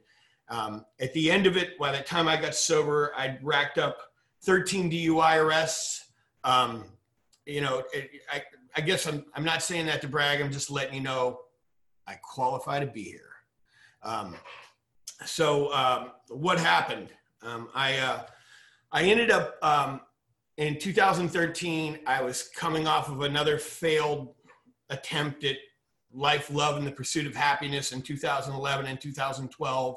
um, 0.49 0.85
at 1.01 1.11
the 1.13 1.29
end 1.29 1.47
of 1.47 1.57
it, 1.57 1.77
by 1.77 1.91
the 1.91 2.03
time 2.03 2.27
I 2.27 2.39
got 2.39 2.55
sober, 2.55 3.11
I'd 3.17 3.43
racked 3.43 3.77
up 3.77 3.97
13 4.43 4.89
DUI 4.89 5.43
arrests. 5.43 6.11
Um, 6.43 6.85
you 7.45 7.61
know, 7.61 7.83
it, 7.91 8.11
I, 8.31 8.43
I 8.75 8.81
guess 8.81 9.07
I'm, 9.07 9.25
I'm 9.33 9.43
not 9.43 9.63
saying 9.63 9.87
that 9.87 10.01
to 10.01 10.07
brag. 10.07 10.41
I'm 10.41 10.51
just 10.51 10.69
letting 10.69 10.93
you 10.93 11.01
know 11.01 11.39
I 12.07 12.15
qualify 12.21 12.79
to 12.79 12.87
be 12.87 13.03
here. 13.03 13.31
Um, 14.03 14.35
so 15.25 15.73
um, 15.73 16.11
what 16.29 16.59
happened? 16.59 17.09
Um, 17.41 17.69
I, 17.73 17.97
uh, 17.97 18.23
I 18.91 19.03
ended 19.03 19.31
up 19.31 19.55
um, 19.63 20.01
in 20.57 20.77
2013, 20.77 21.99
I 22.05 22.21
was 22.21 22.49
coming 22.55 22.87
off 22.87 23.09
of 23.09 23.21
another 23.21 23.57
failed 23.57 24.35
attempt 24.89 25.43
at 25.43 25.57
life, 26.13 26.49
love, 26.51 26.77
and 26.77 26.85
the 26.85 26.91
pursuit 26.91 27.25
of 27.27 27.35
happiness 27.35 27.91
in 27.91 28.01
2011 28.01 28.85
and 28.85 28.99
2012, 28.99 29.95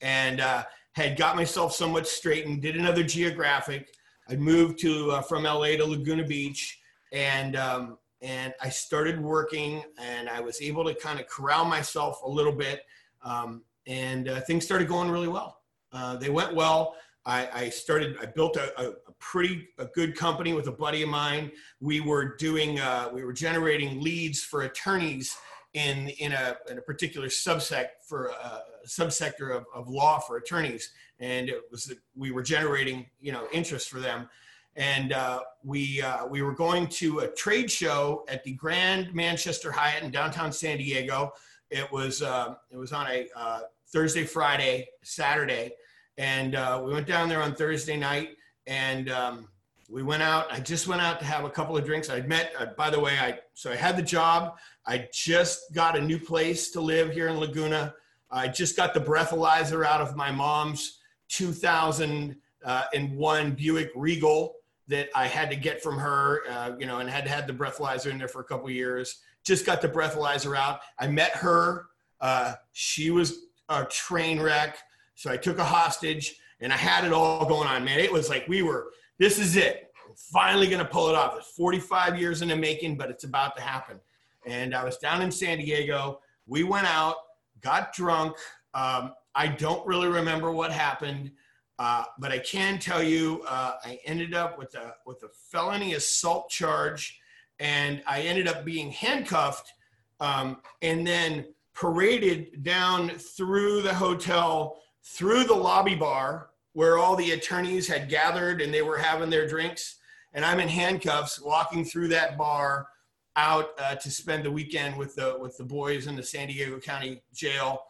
and 0.00 0.40
uh, 0.40 0.64
had 0.92 1.16
got 1.16 1.36
myself 1.36 1.74
somewhat 1.74 2.06
straightened. 2.06 2.62
Did 2.62 2.76
another 2.76 3.02
geographic. 3.02 3.88
I 4.28 4.36
moved 4.36 4.78
to 4.80 5.12
uh, 5.12 5.22
from 5.22 5.44
LA 5.44 5.76
to 5.76 5.84
Laguna 5.84 6.24
Beach, 6.24 6.80
and 7.12 7.56
um, 7.56 7.98
and 8.22 8.54
I 8.62 8.68
started 8.68 9.20
working, 9.20 9.82
and 9.98 10.28
I 10.28 10.40
was 10.40 10.60
able 10.62 10.84
to 10.84 10.94
kind 10.94 11.20
of 11.20 11.26
corral 11.26 11.64
myself 11.64 12.20
a 12.24 12.28
little 12.28 12.52
bit, 12.52 12.82
um, 13.22 13.62
and 13.86 14.28
uh, 14.28 14.40
things 14.40 14.64
started 14.64 14.88
going 14.88 15.10
really 15.10 15.28
well. 15.28 15.58
Uh, 15.92 16.16
they 16.16 16.30
went 16.30 16.54
well. 16.54 16.96
I, 17.26 17.48
I 17.54 17.68
started, 17.70 18.16
I 18.20 18.26
built 18.26 18.56
a, 18.56 18.78
a, 18.78 18.90
a, 18.90 19.12
pretty 19.18 19.68
a 19.78 19.86
good 19.86 20.14
company 20.14 20.52
with 20.52 20.66
a 20.66 20.72
buddy 20.72 21.02
of 21.02 21.08
mine. 21.08 21.50
We 21.80 22.00
were 22.00 22.36
doing, 22.36 22.78
uh, 22.80 23.08
we 23.14 23.24
were 23.24 23.32
generating 23.32 24.02
leads 24.02 24.42
for 24.42 24.62
attorneys 24.62 25.34
in, 25.74 26.08
in, 26.08 26.32
a, 26.32 26.56
in 26.70 26.78
a 26.78 26.80
particular 26.80 27.28
subsect 27.28 28.04
for 28.06 28.28
a, 28.28 28.32
uh, 28.32 28.60
subsector 28.86 29.54
of, 29.54 29.64
of 29.74 29.88
law 29.88 30.18
for 30.18 30.36
attorneys. 30.36 30.92
And 31.20 31.48
it 31.48 31.62
was, 31.70 31.92
we 32.16 32.30
were 32.30 32.42
generating, 32.42 33.06
you 33.20 33.32
know, 33.32 33.46
interest 33.52 33.88
for 33.88 34.00
them. 34.00 34.28
And 34.76 35.12
uh, 35.12 35.40
we, 35.62 36.02
uh, 36.02 36.26
we 36.26 36.42
were 36.42 36.54
going 36.54 36.88
to 36.88 37.20
a 37.20 37.28
trade 37.28 37.70
show 37.70 38.24
at 38.28 38.42
the 38.44 38.52
Grand 38.52 39.14
Manchester 39.14 39.70
Hyatt 39.70 40.02
in 40.02 40.10
downtown 40.10 40.52
San 40.52 40.78
Diego. 40.78 41.32
It 41.70 41.90
was, 41.92 42.22
uh, 42.22 42.54
it 42.70 42.76
was 42.76 42.92
on 42.92 43.06
a 43.08 43.28
uh, 43.36 43.60
Thursday, 43.86 44.24
Friday, 44.24 44.88
Saturday 45.02 45.72
and 46.18 46.54
uh, 46.54 46.80
we 46.84 46.92
went 46.92 47.06
down 47.06 47.28
there 47.28 47.42
on 47.42 47.54
Thursday 47.54 47.96
night 47.96 48.36
and 48.66 49.10
um, 49.10 49.48
we 49.90 50.02
went 50.02 50.22
out. 50.22 50.50
I 50.50 50.60
just 50.60 50.86
went 50.86 51.02
out 51.02 51.18
to 51.20 51.24
have 51.24 51.44
a 51.44 51.50
couple 51.50 51.76
of 51.76 51.84
drinks. 51.84 52.08
I'd 52.08 52.28
met, 52.28 52.52
uh, 52.58 52.66
by 52.76 52.90
the 52.90 53.00
way, 53.00 53.18
I 53.18 53.40
so 53.54 53.70
I 53.72 53.76
had 53.76 53.96
the 53.96 54.02
job. 54.02 54.56
I 54.86 55.08
just 55.12 55.72
got 55.72 55.96
a 55.96 56.00
new 56.00 56.18
place 56.18 56.70
to 56.72 56.80
live 56.80 57.12
here 57.12 57.28
in 57.28 57.38
Laguna. 57.38 57.94
I 58.30 58.48
just 58.48 58.76
got 58.76 58.94
the 58.94 59.00
breathalyzer 59.00 59.86
out 59.86 60.00
of 60.00 60.16
my 60.16 60.30
mom's 60.30 60.98
2001 61.28 62.36
uh, 62.66 63.50
Buick 63.50 63.90
Regal 63.94 64.54
that 64.88 65.08
I 65.14 65.26
had 65.26 65.48
to 65.50 65.56
get 65.56 65.82
from 65.82 65.98
her, 65.98 66.42
uh, 66.50 66.72
you 66.78 66.86
know, 66.86 66.98
and 66.98 67.08
had 67.08 67.26
had 67.26 67.46
the 67.46 67.54
breathalyzer 67.54 68.10
in 68.10 68.18
there 68.18 68.28
for 68.28 68.40
a 68.40 68.44
couple 68.44 68.68
years. 68.70 69.22
Just 69.42 69.64
got 69.64 69.80
the 69.80 69.88
breathalyzer 69.88 70.56
out. 70.56 70.80
I 70.98 71.06
met 71.06 71.30
her. 71.36 71.86
Uh, 72.20 72.54
she 72.72 73.10
was 73.10 73.46
a 73.68 73.84
train 73.86 74.40
wreck. 74.40 74.78
So 75.14 75.30
I 75.30 75.36
took 75.36 75.58
a 75.58 75.64
hostage 75.64 76.36
and 76.60 76.72
I 76.72 76.76
had 76.76 77.04
it 77.04 77.12
all 77.12 77.46
going 77.46 77.68
on, 77.68 77.84
man. 77.84 78.00
It 78.00 78.12
was 78.12 78.28
like 78.28 78.46
we 78.48 78.62
were, 78.62 78.92
this 79.18 79.38
is 79.38 79.56
it. 79.56 79.90
I'm 80.06 80.14
finally 80.16 80.66
going 80.66 80.80
to 80.80 80.84
pull 80.84 81.08
it 81.08 81.14
off. 81.14 81.36
It's 81.38 81.50
45 81.52 82.18
years 82.18 82.42
in 82.42 82.48
the 82.48 82.56
making, 82.56 82.96
but 82.96 83.10
it's 83.10 83.24
about 83.24 83.56
to 83.56 83.62
happen. 83.62 84.00
And 84.46 84.74
I 84.74 84.84
was 84.84 84.98
down 84.98 85.22
in 85.22 85.30
San 85.30 85.58
Diego. 85.58 86.20
We 86.46 86.62
went 86.64 86.86
out, 86.86 87.16
got 87.60 87.92
drunk. 87.92 88.36
Um, 88.74 89.12
I 89.34 89.48
don't 89.48 89.86
really 89.86 90.08
remember 90.08 90.52
what 90.52 90.70
happened, 90.70 91.32
uh, 91.78 92.04
but 92.18 92.30
I 92.30 92.38
can 92.38 92.78
tell 92.78 93.02
you 93.02 93.42
uh, 93.48 93.74
I 93.84 93.98
ended 94.04 94.34
up 94.34 94.58
with 94.58 94.74
a, 94.74 94.94
with 95.06 95.22
a 95.22 95.28
felony 95.50 95.94
assault 95.94 96.50
charge 96.50 97.20
and 97.58 98.02
I 98.06 98.22
ended 98.22 98.48
up 98.48 98.64
being 98.64 98.90
handcuffed 98.90 99.72
um, 100.20 100.58
and 100.82 101.06
then 101.06 101.46
paraded 101.74 102.62
down 102.62 103.10
through 103.10 103.82
the 103.82 103.94
hotel 103.94 104.80
through 105.02 105.44
the 105.44 105.54
lobby 105.54 105.94
bar 105.94 106.50
where 106.72 106.98
all 106.98 107.14
the 107.14 107.32
attorneys 107.32 107.86
had 107.86 108.08
gathered 108.08 108.60
and 108.60 108.72
they 108.72 108.82
were 108.82 108.98
having 108.98 109.30
their 109.30 109.46
drinks. 109.46 109.96
And 110.32 110.44
I'm 110.44 110.60
in 110.60 110.68
handcuffs 110.68 111.40
walking 111.40 111.84
through 111.84 112.08
that 112.08 112.36
bar 112.36 112.88
out 113.36 113.70
uh, 113.78 113.94
to 113.96 114.10
spend 114.10 114.44
the 114.44 114.50
weekend 114.50 114.96
with 114.96 115.14
the, 115.16 115.36
with 115.40 115.56
the 115.56 115.64
boys 115.64 116.06
in 116.06 116.16
the 116.16 116.22
San 116.22 116.48
Diego 116.48 116.78
County 116.78 117.22
jail. 117.34 117.84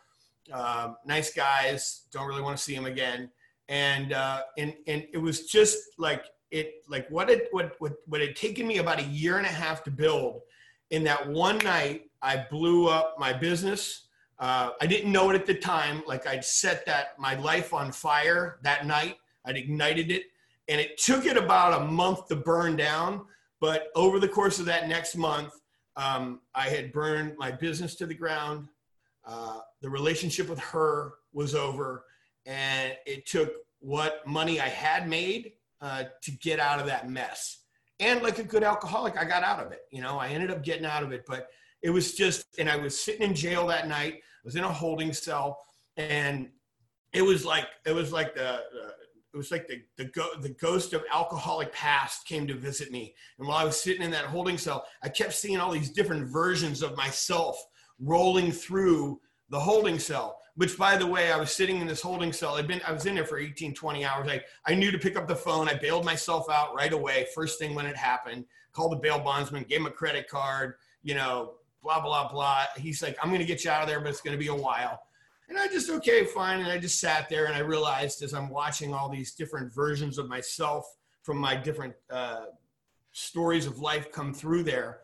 Uh, 0.52 0.92
nice 1.06 1.32
guys, 1.32 2.02
don't 2.12 2.26
really 2.26 2.42
want 2.42 2.56
to 2.56 2.62
see 2.62 2.74
them 2.74 2.86
again. 2.86 3.30
And, 3.68 4.12
uh, 4.12 4.42
and, 4.58 4.74
and 4.86 5.06
it 5.12 5.18
was 5.18 5.46
just 5.46 5.78
like, 5.98 6.26
it, 6.50 6.84
like 6.88 7.08
what 7.08 7.30
it, 7.30 7.48
what, 7.50 7.74
what, 7.78 7.94
what 8.06 8.20
had 8.20 8.36
taken 8.36 8.66
me 8.66 8.78
about 8.78 9.00
a 9.00 9.04
year 9.04 9.38
and 9.38 9.46
a 9.46 9.50
half 9.50 9.82
to 9.84 9.90
build 9.90 10.42
in 10.90 11.02
that 11.04 11.28
one 11.28 11.58
night, 11.58 12.10
I 12.22 12.46
blew 12.50 12.88
up 12.88 13.16
my 13.18 13.32
business 13.32 14.04
uh, 14.38 14.70
I 14.80 14.86
didn't 14.86 15.12
know 15.12 15.30
it 15.30 15.36
at 15.36 15.46
the 15.46 15.54
time. 15.54 16.02
Like 16.06 16.26
I'd 16.26 16.44
set 16.44 16.84
that 16.86 17.18
my 17.18 17.34
life 17.36 17.72
on 17.72 17.92
fire 17.92 18.58
that 18.62 18.86
night. 18.86 19.16
I'd 19.44 19.56
ignited 19.56 20.10
it, 20.10 20.24
and 20.68 20.80
it 20.80 20.98
took 20.98 21.26
it 21.26 21.36
about 21.36 21.82
a 21.82 21.84
month 21.84 22.28
to 22.28 22.36
burn 22.36 22.76
down. 22.76 23.26
But 23.64 23.88
over 23.94 24.20
the 24.20 24.28
course 24.28 24.58
of 24.58 24.66
that 24.66 24.88
next 24.88 25.16
month, 25.16 25.54
um, 25.96 26.40
I 26.54 26.68
had 26.68 26.92
burned 26.92 27.34
my 27.38 27.50
business 27.50 27.94
to 27.94 28.04
the 28.04 28.12
ground. 28.12 28.68
Uh, 29.26 29.60
the 29.80 29.88
relationship 29.88 30.50
with 30.50 30.58
her 30.58 31.14
was 31.32 31.54
over, 31.54 32.04
and 32.44 32.92
it 33.06 33.24
took 33.24 33.54
what 33.78 34.20
money 34.26 34.60
I 34.60 34.68
had 34.68 35.08
made 35.08 35.52
uh, 35.80 36.04
to 36.24 36.30
get 36.32 36.60
out 36.60 36.78
of 36.78 36.84
that 36.88 37.08
mess. 37.08 37.60
And 38.00 38.22
like 38.22 38.38
a 38.38 38.42
good 38.42 38.62
alcoholic, 38.62 39.16
I 39.16 39.24
got 39.24 39.42
out 39.42 39.64
of 39.64 39.72
it. 39.72 39.80
You 39.90 40.02
know, 40.02 40.18
I 40.18 40.28
ended 40.28 40.50
up 40.50 40.62
getting 40.62 40.84
out 40.84 41.02
of 41.02 41.12
it, 41.12 41.24
but 41.26 41.48
it 41.82 41.88
was 41.88 42.12
just, 42.12 42.44
and 42.58 42.68
I 42.68 42.76
was 42.76 43.00
sitting 43.00 43.22
in 43.22 43.34
jail 43.34 43.66
that 43.68 43.88
night. 43.88 44.16
I 44.16 44.44
was 44.44 44.56
in 44.56 44.64
a 44.64 44.68
holding 44.70 45.14
cell, 45.14 45.58
and 45.96 46.50
it 47.14 47.22
was 47.22 47.46
like 47.46 47.68
it 47.86 47.94
was 47.94 48.12
like 48.12 48.34
the, 48.34 48.60
it 49.34 49.36
was 49.36 49.50
like 49.50 49.68
the 49.68 49.82
the, 49.96 50.06
go, 50.06 50.28
the 50.40 50.50
ghost 50.50 50.92
of 50.92 51.04
alcoholic 51.12 51.72
past 51.72 52.26
came 52.26 52.46
to 52.46 52.54
visit 52.54 52.90
me. 52.90 53.14
And 53.38 53.48
while 53.48 53.58
I 53.58 53.64
was 53.64 53.80
sitting 53.80 54.02
in 54.02 54.10
that 54.12 54.26
holding 54.26 54.56
cell, 54.56 54.86
I 55.02 55.08
kept 55.08 55.34
seeing 55.34 55.58
all 55.58 55.72
these 55.72 55.90
different 55.90 56.28
versions 56.28 56.82
of 56.82 56.96
myself 56.96 57.56
rolling 57.98 58.52
through 58.52 59.20
the 59.50 59.60
holding 59.60 59.98
cell 59.98 60.38
which 60.56 60.78
by 60.78 60.96
the 60.96 61.06
way 61.06 61.30
i 61.30 61.36
was 61.36 61.52
sitting 61.52 61.80
in 61.80 61.86
this 61.86 62.00
holding 62.00 62.32
cell 62.32 62.54
i'd 62.54 62.66
been 62.66 62.80
i 62.86 62.92
was 62.92 63.06
in 63.06 63.14
there 63.14 63.24
for 63.24 63.38
18 63.38 63.72
20 63.72 64.04
hours 64.04 64.28
i, 64.28 64.40
I 64.66 64.74
knew 64.74 64.90
to 64.90 64.98
pick 64.98 65.16
up 65.16 65.28
the 65.28 65.36
phone 65.36 65.68
i 65.68 65.74
bailed 65.74 66.04
myself 66.04 66.50
out 66.50 66.74
right 66.74 66.92
away 66.92 67.28
first 67.34 67.58
thing 67.58 67.72
when 67.74 67.86
it 67.86 67.96
happened 67.96 68.46
called 68.72 68.92
the 68.92 68.96
bail 68.96 69.20
bondsman 69.20 69.64
gave 69.64 69.80
him 69.80 69.86
a 69.86 69.90
credit 69.90 70.28
card 70.28 70.74
you 71.02 71.14
know 71.14 71.52
blah, 71.84 72.00
blah, 72.00 72.26
blah. 72.28 72.64
He's 72.76 73.02
like, 73.02 73.16
I'm 73.22 73.28
going 73.28 73.40
to 73.40 73.46
get 73.46 73.62
you 73.62 73.70
out 73.70 73.82
of 73.82 73.88
there, 73.88 74.00
but 74.00 74.08
it's 74.08 74.22
going 74.22 74.36
to 74.36 74.42
be 74.42 74.48
a 74.48 74.54
while. 74.54 75.02
And 75.48 75.58
I 75.58 75.66
just, 75.66 75.90
okay, 75.90 76.24
fine. 76.24 76.60
And 76.60 76.70
I 76.70 76.78
just 76.78 77.00
sat 77.00 77.28
there 77.28 77.46
and 77.46 77.54
I 77.54 77.60
realized 77.60 78.22
as 78.22 78.32
I'm 78.32 78.48
watching 78.48 78.94
all 78.94 79.08
these 79.08 79.34
different 79.34 79.74
versions 79.74 80.18
of 80.18 80.28
myself 80.28 80.86
from 81.22 81.38
my 81.38 81.54
different 81.54 81.94
uh, 82.10 82.46
stories 83.12 83.66
of 83.66 83.78
life 83.78 84.10
come 84.10 84.32
through 84.32 84.62
there, 84.62 85.00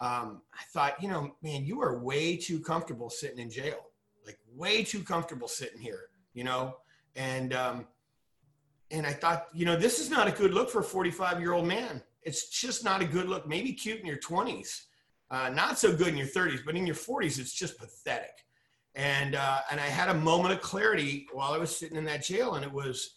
um, 0.00 0.42
I 0.52 0.62
thought, 0.72 1.00
you 1.00 1.08
know, 1.08 1.36
man, 1.42 1.64
you 1.64 1.80
are 1.80 1.98
way 1.98 2.36
too 2.36 2.58
comfortable 2.60 3.10
sitting 3.10 3.38
in 3.38 3.50
jail, 3.50 3.78
like 4.26 4.38
way 4.54 4.82
too 4.82 5.02
comfortable 5.02 5.46
sitting 5.46 5.80
here, 5.80 6.08
you 6.34 6.42
know? 6.42 6.76
And, 7.14 7.52
um, 7.52 7.86
and 8.90 9.06
I 9.06 9.12
thought, 9.12 9.46
you 9.54 9.64
know, 9.64 9.76
this 9.76 10.00
is 10.00 10.10
not 10.10 10.26
a 10.26 10.32
good 10.32 10.52
look 10.52 10.70
for 10.70 10.80
a 10.80 10.84
45 10.84 11.40
year 11.40 11.52
old 11.52 11.66
man. 11.66 12.02
It's 12.22 12.48
just 12.48 12.84
not 12.84 13.00
a 13.00 13.04
good 13.04 13.28
look. 13.28 13.48
Maybe 13.48 13.72
cute 13.72 14.00
in 14.00 14.06
your 14.06 14.18
20s, 14.18 14.82
uh, 15.30 15.50
not 15.50 15.78
so 15.78 15.96
good 15.96 16.08
in 16.08 16.16
your 16.16 16.26
30s, 16.26 16.64
but 16.64 16.76
in 16.76 16.86
your 16.86 16.96
40s, 16.96 17.38
it's 17.38 17.52
just 17.52 17.78
pathetic. 17.78 18.44
And 18.94 19.34
uh, 19.34 19.60
and 19.70 19.80
I 19.80 19.86
had 19.86 20.10
a 20.10 20.14
moment 20.14 20.52
of 20.52 20.60
clarity 20.60 21.26
while 21.32 21.52
I 21.52 21.58
was 21.58 21.74
sitting 21.74 21.96
in 21.96 22.04
that 22.04 22.22
jail, 22.22 22.54
and 22.54 22.64
it 22.64 22.72
was 22.72 23.14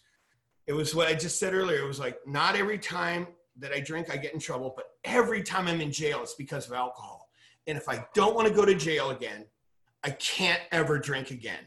it 0.66 0.72
was 0.72 0.94
what 0.94 1.08
I 1.08 1.14
just 1.14 1.38
said 1.38 1.54
earlier. 1.54 1.80
It 1.80 1.86
was 1.86 2.00
like 2.00 2.18
not 2.26 2.56
every 2.56 2.78
time 2.78 3.28
that 3.58 3.72
I 3.72 3.80
drink 3.80 4.10
I 4.10 4.16
get 4.16 4.34
in 4.34 4.40
trouble, 4.40 4.72
but 4.74 4.86
every 5.04 5.42
time 5.42 5.68
I'm 5.68 5.80
in 5.80 5.92
jail, 5.92 6.20
it's 6.22 6.34
because 6.34 6.66
of 6.66 6.72
alcohol. 6.72 7.28
And 7.66 7.76
if 7.76 7.88
I 7.88 8.06
don't 8.14 8.34
want 8.34 8.48
to 8.48 8.54
go 8.54 8.64
to 8.64 8.74
jail 8.74 9.10
again, 9.10 9.44
I 10.02 10.10
can't 10.10 10.60
ever 10.72 10.98
drink 10.98 11.30
again. 11.30 11.64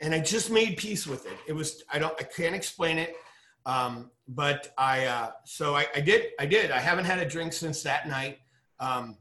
And 0.00 0.14
I 0.14 0.20
just 0.20 0.50
made 0.50 0.76
peace 0.76 1.06
with 1.06 1.26
it. 1.26 1.36
It 1.46 1.52
was 1.52 1.82
I 1.92 1.98
don't 1.98 2.14
I 2.20 2.24
can't 2.24 2.54
explain 2.54 2.98
it. 2.98 3.16
Um, 3.64 4.10
but 4.28 4.72
I 4.76 5.06
uh, 5.06 5.30
so 5.44 5.74
I, 5.74 5.86
I, 5.94 6.00
did 6.00 6.30
I 6.38 6.46
did 6.46 6.70
I 6.70 6.80
haven't 6.80 7.04
had 7.04 7.18
a 7.18 7.24
drink 7.24 7.52
since 7.52 7.82
that 7.82 8.08
night. 8.08 8.38
Um, 8.80 9.18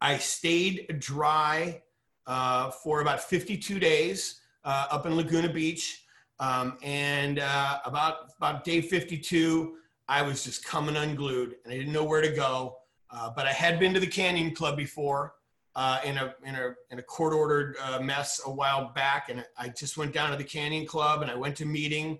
I 0.00 0.18
stayed 0.18 0.98
dry 1.00 1.82
uh, 2.28 2.70
for 2.70 3.00
about 3.00 3.20
52 3.20 3.80
days 3.80 4.40
uh, 4.64 4.86
up 4.92 5.04
in 5.06 5.16
Laguna 5.16 5.52
Beach. 5.52 6.04
Um, 6.38 6.78
and 6.84 7.40
uh, 7.40 7.80
about, 7.84 8.30
about 8.36 8.62
day 8.62 8.80
52, 8.80 9.74
I 10.08 10.22
was 10.22 10.44
just 10.44 10.64
coming 10.64 10.96
unglued 10.96 11.56
and 11.64 11.74
I 11.74 11.76
didn't 11.76 11.92
know 11.92 12.04
where 12.04 12.22
to 12.22 12.30
go. 12.30 12.76
Uh, 13.10 13.30
but 13.34 13.46
I 13.46 13.52
had 13.52 13.80
been 13.80 13.92
to 13.94 14.00
the 14.00 14.06
Canyon 14.06 14.54
Club 14.54 14.76
before. 14.76 15.34
uh, 15.78 16.00
in 16.04 16.18
a 16.18 16.34
in 16.44 16.56
a 16.56 16.74
in 16.90 16.98
a 16.98 17.02
court 17.02 17.32
ordered 17.32 17.76
uh, 17.80 18.00
mess 18.00 18.40
a 18.46 18.50
while 18.50 18.92
back, 18.94 19.28
and 19.28 19.44
I 19.56 19.68
just 19.68 19.96
went 19.96 20.12
down 20.12 20.32
to 20.32 20.36
the 20.36 20.42
Canyon 20.42 20.86
Club 20.86 21.22
and 21.22 21.30
I 21.30 21.36
went 21.36 21.54
to 21.58 21.66
meeting, 21.66 22.18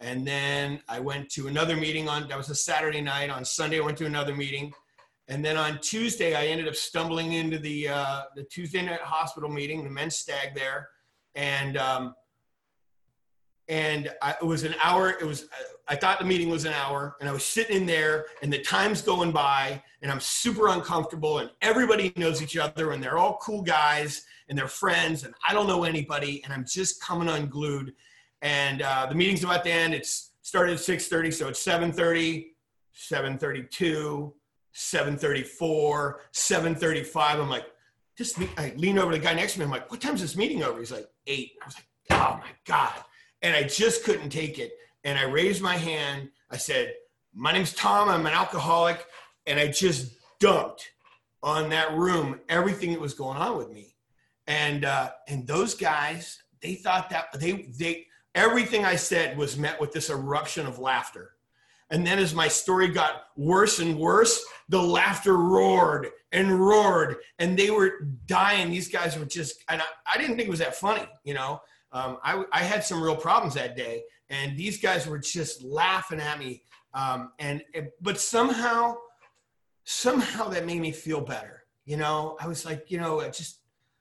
and 0.00 0.26
then 0.26 0.80
I 0.88 1.00
went 1.00 1.28
to 1.32 1.46
another 1.46 1.76
meeting 1.76 2.08
on 2.08 2.28
that 2.28 2.38
was 2.38 2.48
a 2.48 2.54
Saturday 2.54 3.02
night. 3.02 3.28
On 3.28 3.44
Sunday, 3.44 3.78
I 3.78 3.84
went 3.84 3.98
to 3.98 4.06
another 4.06 4.34
meeting, 4.34 4.72
and 5.28 5.44
then 5.44 5.56
on 5.56 5.80
Tuesday, 5.80 6.34
I 6.34 6.46
ended 6.46 6.68
up 6.68 6.74
stumbling 6.74 7.32
into 7.32 7.58
the 7.58 7.88
uh, 7.88 8.22
the 8.36 8.44
Tuesday 8.44 8.82
night 8.82 9.00
hospital 9.00 9.48
meeting, 9.48 9.82
the 9.82 9.90
men's 9.90 10.16
stag 10.16 10.54
there, 10.54 10.90
and 11.34 11.76
um, 11.78 12.14
and 13.68 14.12
I, 14.20 14.32
it 14.32 14.44
was 14.44 14.64
an 14.64 14.74
hour. 14.82 15.10
It 15.10 15.24
was 15.24 15.46
I 15.88 15.96
thought 15.96 16.18
the 16.18 16.26
meeting 16.26 16.50
was 16.50 16.66
an 16.66 16.74
hour, 16.74 17.16
and 17.20 17.28
I 17.28 17.32
was 17.32 17.42
sitting 17.42 17.76
in 17.76 17.86
there, 17.86 18.26
and 18.42 18.52
the 18.52 18.60
time's 18.60 19.00
going 19.00 19.32
by, 19.32 19.82
and 20.02 20.12
I'm 20.12 20.20
super 20.20 20.68
uncomfortable, 20.68 21.38
and 21.38 21.50
everybody 21.62 22.12
knows 22.16 22.42
each 22.42 22.58
other, 22.58 22.92
and 22.92 23.02
they're 23.02 23.18
all 23.18 23.38
cool 23.40 23.62
guys, 23.62 24.26
and 24.50 24.58
they're 24.58 24.68
friends, 24.68 25.24
and 25.24 25.34
I 25.46 25.54
don't 25.54 25.66
know 25.66 25.84
anybody, 25.84 26.44
and 26.44 26.52
I'm 26.52 26.66
just 26.66 27.02
coming 27.02 27.28
unglued. 27.28 27.94
And 28.42 28.82
uh, 28.82 29.06
the 29.06 29.14
meeting's 29.14 29.42
about 29.42 29.64
to 29.64 29.70
end. 29.70 29.94
It's 29.94 30.32
started 30.42 30.74
at 30.74 30.80
6:30, 30.80 31.32
so 31.32 31.48
it's 31.48 31.64
7:30, 31.64 32.48
7:32, 32.94 34.32
7:34, 34.74 36.14
7:35. 36.32 37.40
I'm 37.40 37.50
like, 37.50 37.66
this. 38.18 38.38
I 38.56 38.72
lean 38.76 38.98
over 38.98 39.12
to 39.12 39.18
the 39.18 39.24
guy 39.24 39.34
next 39.34 39.54
to 39.54 39.58
me. 39.60 39.64
I'm 39.64 39.70
like, 39.70 39.90
what 39.90 40.00
time's 40.00 40.20
this 40.20 40.36
meeting 40.36 40.62
over? 40.62 40.78
He's 40.78 40.92
like, 40.92 41.08
eight. 41.26 41.52
I 41.62 41.66
was 41.66 41.74
like, 41.76 41.86
oh 42.10 42.40
my 42.40 42.50
god 42.66 43.04
and 43.44 43.54
I 43.54 43.62
just 43.62 44.04
couldn't 44.04 44.30
take 44.30 44.58
it. 44.58 44.72
And 45.04 45.18
I 45.18 45.24
raised 45.24 45.62
my 45.62 45.76
hand. 45.76 46.30
I 46.50 46.56
said, 46.56 46.94
My 47.34 47.52
name's 47.52 47.74
Tom. 47.74 48.08
I'm 48.08 48.26
an 48.26 48.32
alcoholic. 48.32 49.04
And 49.46 49.60
I 49.60 49.68
just 49.68 50.16
dumped 50.40 50.90
on 51.42 51.68
that 51.68 51.92
room 51.92 52.40
everything 52.48 52.92
that 52.92 53.00
was 53.00 53.12
going 53.12 53.36
on 53.36 53.58
with 53.58 53.70
me. 53.70 53.94
And 54.46 54.86
uh, 54.86 55.10
and 55.28 55.46
those 55.46 55.74
guys, 55.74 56.42
they 56.62 56.74
thought 56.74 57.10
that 57.10 57.38
they 57.38 57.68
they 57.78 58.06
everything 58.34 58.86
I 58.86 58.96
said 58.96 59.36
was 59.36 59.58
met 59.58 59.78
with 59.78 59.92
this 59.92 60.08
eruption 60.08 60.66
of 60.66 60.78
laughter. 60.78 61.32
And 61.94 62.06
then 62.06 62.18
as 62.18 62.34
my 62.34 62.48
story 62.48 62.88
got 62.88 63.24
worse 63.36 63.78
and 63.78 63.98
worse, 63.98 64.44
the 64.68 64.82
laughter 64.82 65.36
roared 65.36 66.08
and 66.32 66.58
roared, 66.58 67.16
and 67.38 67.58
they 67.58 67.70
were 67.70 68.08
dying. 68.26 68.70
These 68.70 68.88
guys 68.88 69.18
were 69.18 69.24
just, 69.24 69.62
and 69.68 69.80
I, 69.80 69.84
I 70.12 70.18
didn't 70.18 70.36
think 70.36 70.48
it 70.48 70.50
was 70.50 70.58
that 70.58 70.74
funny, 70.74 71.06
you 71.24 71.34
know 71.34 71.60
um, 71.94 72.18
I, 72.24 72.44
I, 72.52 72.62
had 72.64 72.82
some 72.82 73.00
real 73.00 73.16
problems 73.16 73.54
that 73.54 73.76
day, 73.76 74.02
and 74.28 74.58
these 74.58 74.78
guys 74.80 75.06
were 75.06 75.18
just 75.18 75.62
laughing 75.62 76.20
at 76.20 76.40
me. 76.40 76.62
Um, 76.92 77.30
and 77.38 77.62
but 78.02 78.18
somehow, 78.18 78.96
somehow 79.84 80.48
that 80.48 80.66
made 80.66 80.80
me 80.80 80.90
feel 80.90 81.20
better. 81.20 81.62
You 81.86 81.96
know, 81.96 82.36
I 82.40 82.48
was 82.48 82.64
like, 82.64 82.90
you 82.90 82.98
know, 82.98 83.20
I 83.20 83.28
just 83.28 83.60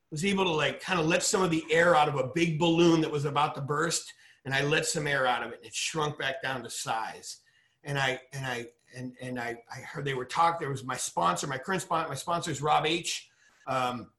was 0.10 0.26
able 0.26 0.44
to 0.46 0.52
like 0.52 0.82
kind 0.82 1.00
of 1.00 1.06
let 1.06 1.22
some 1.22 1.44
of 1.44 1.52
the 1.52 1.64
air 1.70 1.96
out 1.96 2.10
of 2.10 2.16
a 2.16 2.32
big 2.34 2.58
balloon 2.58 3.00
that 3.02 3.12
was 3.12 3.26
about 3.26 3.54
to 3.56 3.62
burst, 3.62 4.12
and 4.44 4.56
I 4.56 4.64
let 4.64 4.88
some 4.88 5.06
air 5.06 5.28
out 5.28 5.44
of 5.44 5.52
it, 5.52 5.60
and 5.60 5.68
it 5.68 5.76
shrunk 5.76 6.18
back 6.18 6.42
down 6.42 6.64
to 6.64 6.72
size. 6.72 7.42
And 7.84 7.98
I 7.98 8.20
and 8.32 8.46
I 8.46 8.68
and 8.96 9.13
and 9.22 9.40
I, 9.40 9.58
I 9.72 9.80
heard 9.80 10.06
they 10.06 10.13
were 10.13 10.25
talking. 10.25 10.60
There 10.60 10.70
was 10.70 10.84
my 10.84 10.98
sponsor, 10.98 11.48
my 11.48 11.58
current 11.58 11.82
sponsor. 11.82 12.10
My 12.10 12.16
sponsor 12.16 12.52
is 12.52 12.62
Rob 12.62 12.86
H. 12.86 13.30
Um, 13.68 14.10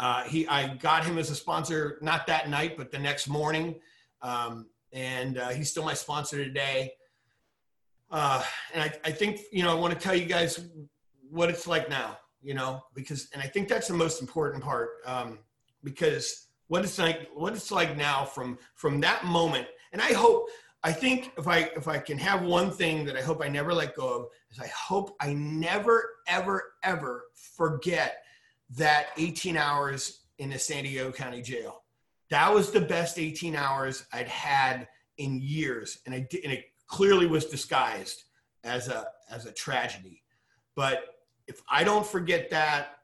uh, 0.00 0.24
he, 0.24 0.46
I 0.48 0.74
got 0.76 1.04
him 1.04 1.18
as 1.18 1.30
a 1.30 1.34
sponsor, 1.34 1.98
not 2.02 2.26
that 2.26 2.48
night, 2.48 2.76
but 2.76 2.90
the 2.90 2.98
next 2.98 3.28
morning. 3.28 3.76
Um, 4.22 4.66
and 4.92 5.38
uh, 5.38 5.50
he's 5.50 5.70
still 5.70 5.84
my 5.84 5.94
sponsor 5.94 6.42
today. 6.44 6.94
Uh, 8.10 8.42
and 8.72 8.82
I, 8.82 8.92
I 9.04 9.12
think, 9.12 9.40
you 9.52 9.62
know, 9.62 9.70
I 9.70 9.74
want 9.74 9.92
to 9.94 10.00
tell 10.00 10.14
you 10.14 10.24
guys 10.24 10.66
what 11.30 11.50
it's 11.50 11.66
like 11.66 11.90
now, 11.90 12.18
you 12.42 12.54
know, 12.54 12.82
because, 12.94 13.28
and 13.32 13.42
I 13.42 13.46
think 13.46 13.68
that's 13.68 13.88
the 13.88 13.94
most 13.94 14.20
important 14.20 14.64
part 14.64 14.90
um, 15.04 15.38
because 15.84 16.46
what 16.68 16.84
it's 16.84 16.98
like, 16.98 17.28
what 17.34 17.52
it's 17.52 17.70
like 17.70 17.96
now 17.96 18.24
from, 18.24 18.58
from 18.74 19.00
that 19.00 19.24
moment. 19.24 19.66
And 19.92 20.00
I 20.00 20.12
hope, 20.12 20.48
I 20.84 20.92
think 20.92 21.32
if 21.36 21.48
I, 21.48 21.70
if 21.76 21.88
I 21.88 21.98
can 21.98 22.18
have 22.18 22.42
one 22.42 22.70
thing 22.70 23.04
that 23.06 23.16
I 23.16 23.20
hope 23.20 23.42
I 23.42 23.48
never 23.48 23.74
let 23.74 23.96
go 23.96 24.08
of 24.08 24.26
is 24.50 24.60
I 24.60 24.68
hope 24.68 25.16
I 25.20 25.32
never, 25.32 26.10
ever, 26.28 26.74
ever 26.84 27.24
forget 27.34 28.22
that 28.76 29.08
18 29.16 29.56
hours 29.56 30.20
in 30.38 30.50
the 30.50 30.58
San 30.58 30.84
Diego 30.84 31.10
County 31.10 31.42
Jail. 31.42 31.82
That 32.30 32.52
was 32.52 32.70
the 32.70 32.80
best 32.80 33.18
18 33.18 33.56
hours 33.56 34.04
I'd 34.12 34.28
had 34.28 34.86
in 35.16 35.40
years, 35.40 35.98
and, 36.06 36.14
I 36.14 36.26
did, 36.30 36.44
and 36.44 36.52
it 36.52 36.66
clearly 36.86 37.26
was 37.26 37.46
disguised 37.46 38.24
as 38.64 38.88
a 38.88 39.08
as 39.30 39.46
a 39.46 39.52
tragedy. 39.52 40.22
But 40.76 41.16
if 41.46 41.62
I 41.70 41.84
don't 41.84 42.06
forget 42.06 42.50
that, 42.50 42.98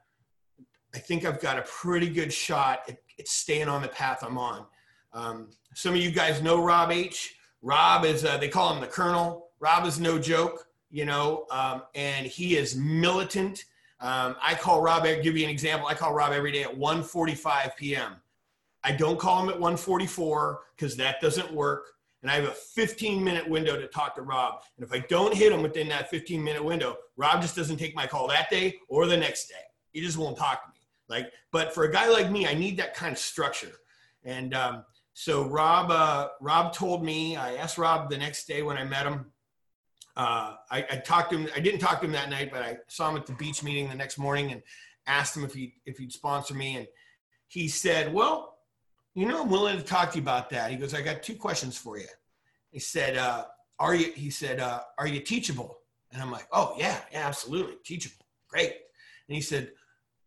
I 0.93 0.99
think 0.99 1.25
I've 1.25 1.41
got 1.41 1.57
a 1.57 1.63
pretty 1.63 2.09
good 2.09 2.31
shot 2.31 2.83
at, 2.87 2.97
at 3.19 3.27
staying 3.27 3.67
on 3.67 3.81
the 3.81 3.87
path 3.87 4.23
I'm 4.23 4.37
on. 4.37 4.65
Um, 5.13 5.49
some 5.73 5.93
of 5.93 5.99
you 5.99 6.11
guys 6.11 6.41
know 6.41 6.61
Rob 6.61 6.91
H. 6.91 7.34
Rob 7.65 8.05
is 8.05 8.23
uh, 8.23 8.37
they 8.37 8.47
call 8.47 8.73
him 8.73 8.79
the 8.79 8.87
Colonel. 8.87 9.49
Rob 9.59 9.85
is 9.85 9.99
no 9.99 10.17
joke, 10.19 10.67
you 10.89 11.03
know, 11.03 11.45
um, 11.51 11.81
and 11.95 12.25
he 12.25 12.55
is 12.55 12.75
militant 12.75 13.65
um, 13.99 14.35
I 14.41 14.55
call 14.55 14.81
Rob, 14.81 15.03
I'll 15.03 15.21
give 15.21 15.37
you 15.37 15.45
an 15.45 15.49
example. 15.49 15.87
I 15.87 15.93
call 15.93 16.13
Rob 16.13 16.33
every 16.33 16.51
day 16.51 16.63
at 16.63 16.77
1.45 16.77 17.75
p.m. 17.75 18.17
I 18.83 18.91
don't 18.91 19.17
call 19.17 19.41
him 19.41 19.49
at 19.49 19.59
1.44 19.59 20.57
because 20.75 20.95
that 20.97 21.21
doesn't 21.21 21.51
work. 21.51 21.87
And 22.21 22.31
I 22.31 22.35
have 22.35 22.45
a 22.45 22.51
15 22.51 23.23
minute 23.23 23.47
window 23.47 23.79
to 23.79 23.87
talk 23.87 24.15
to 24.15 24.21
Rob. 24.21 24.61
And 24.77 24.85
if 24.85 24.91
I 24.91 24.99
don't 25.09 25.33
hit 25.33 25.51
him 25.51 25.61
within 25.61 25.87
that 25.89 26.09
15 26.09 26.43
minute 26.43 26.63
window, 26.63 26.97
Rob 27.17 27.41
just 27.41 27.55
doesn't 27.55 27.77
take 27.77 27.95
my 27.95 28.05
call 28.05 28.27
that 28.27 28.49
day 28.49 28.75
or 28.89 29.05
the 29.07 29.17
next 29.17 29.47
day. 29.47 29.55
He 29.91 30.01
just 30.01 30.17
won't 30.17 30.37
talk 30.37 30.63
to 30.63 30.69
me. 30.69 30.79
Like, 31.07 31.31
but 31.51 31.73
for 31.73 31.85
a 31.85 31.91
guy 31.91 32.07
like 32.09 32.31
me, 32.31 32.47
I 32.47 32.53
need 32.53 32.77
that 32.77 32.95
kind 32.95 33.13
of 33.13 33.19
structure. 33.19 33.73
And 34.23 34.53
um, 34.53 34.83
so 35.17 35.45
Rob, 35.45 35.91
uh, 35.91 36.27
Rob 36.41 36.73
told 36.73 37.01
me, 37.01 37.37
I 37.37 37.55
asked 37.55 37.77
Rob 37.77 38.09
the 38.09 38.17
next 38.17 38.47
day 38.47 38.63
when 38.63 38.75
I 38.75 38.83
met 38.83 39.05
him, 39.05 39.27
uh, 40.17 40.55
I, 40.69 40.85
I, 40.91 40.97
talked 40.97 41.31
to 41.31 41.37
him. 41.37 41.49
I 41.55 41.61
didn't 41.61 41.79
talk 41.79 42.01
to 42.01 42.05
him 42.05 42.11
that 42.11 42.29
night, 42.29 42.51
but 42.51 42.61
I 42.61 42.77
saw 42.89 43.09
him 43.09 43.15
at 43.15 43.25
the 43.25 43.31
beach 43.33 43.63
meeting 43.63 43.87
the 43.87 43.95
next 43.95 44.17
morning 44.17 44.51
and 44.51 44.61
asked 45.07 45.35
him 45.35 45.45
if 45.45 45.53
he 45.53 45.75
if 45.85 45.97
he'd 45.97 46.11
sponsor 46.11 46.53
me. 46.53 46.77
And 46.77 46.87
he 47.47 47.69
said, 47.69 48.13
"Well, 48.13 48.57
you 49.13 49.25
know, 49.25 49.43
I'm 49.43 49.49
willing 49.49 49.77
to 49.77 49.83
talk 49.83 50.11
to 50.11 50.17
you 50.17 50.21
about 50.21 50.49
that." 50.49 50.69
He 50.69 50.75
goes, 50.75 50.93
"I 50.93 51.01
got 51.01 51.23
two 51.23 51.35
questions 51.35 51.77
for 51.77 51.97
you." 51.97 52.07
He 52.71 52.79
said, 52.79 53.17
uh, 53.17 53.45
"Are 53.79 53.95
you?" 53.95 54.11
He 54.13 54.29
said, 54.29 54.59
uh, 54.59 54.81
"Are 54.97 55.07
you 55.07 55.21
teachable?" 55.21 55.79
And 56.11 56.21
I'm 56.21 56.31
like, 56.31 56.47
"Oh 56.51 56.75
yeah, 56.77 56.99
yeah, 57.11 57.25
absolutely, 57.27 57.75
teachable, 57.85 58.25
great." 58.49 58.73
And 59.27 59.35
he 59.35 59.41
said, 59.41 59.71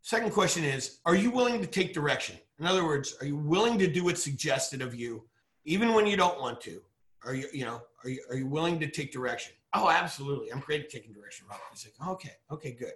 second 0.01 0.33
question 0.33 0.64
is, 0.64 0.98
"Are 1.05 1.14
you 1.14 1.31
willing 1.31 1.61
to 1.61 1.66
take 1.66 1.92
direction?" 1.94 2.37
In 2.59 2.66
other 2.66 2.85
words, 2.85 3.16
are 3.21 3.27
you 3.27 3.37
willing 3.37 3.79
to 3.79 3.87
do 3.87 4.05
what's 4.05 4.23
suggested 4.23 4.83
of 4.83 4.94
you, 4.94 5.25
even 5.64 5.94
when 5.94 6.07
you 6.07 6.16
don't 6.16 6.40
want 6.40 6.61
to? 6.62 6.81
Are 7.25 7.35
you, 7.35 7.47
you 7.53 7.64
know, 7.64 7.83
are 8.05 8.11
you, 8.11 8.23
are 8.31 8.37
you 8.37 8.47
willing 8.47 8.81
to 8.81 8.88
take 8.88 9.12
direction? 9.12 9.53
Oh, 9.75 9.90
absolutely. 9.90 10.51
I'm 10.51 10.61
great 10.61 10.83
at 10.83 10.90
taking 10.90 11.12
direction, 11.12 11.47
Rob. 11.49 11.61
He's 11.71 11.87
like, 11.87 12.09
okay, 12.09 12.33
okay, 12.51 12.73
good. 12.73 12.92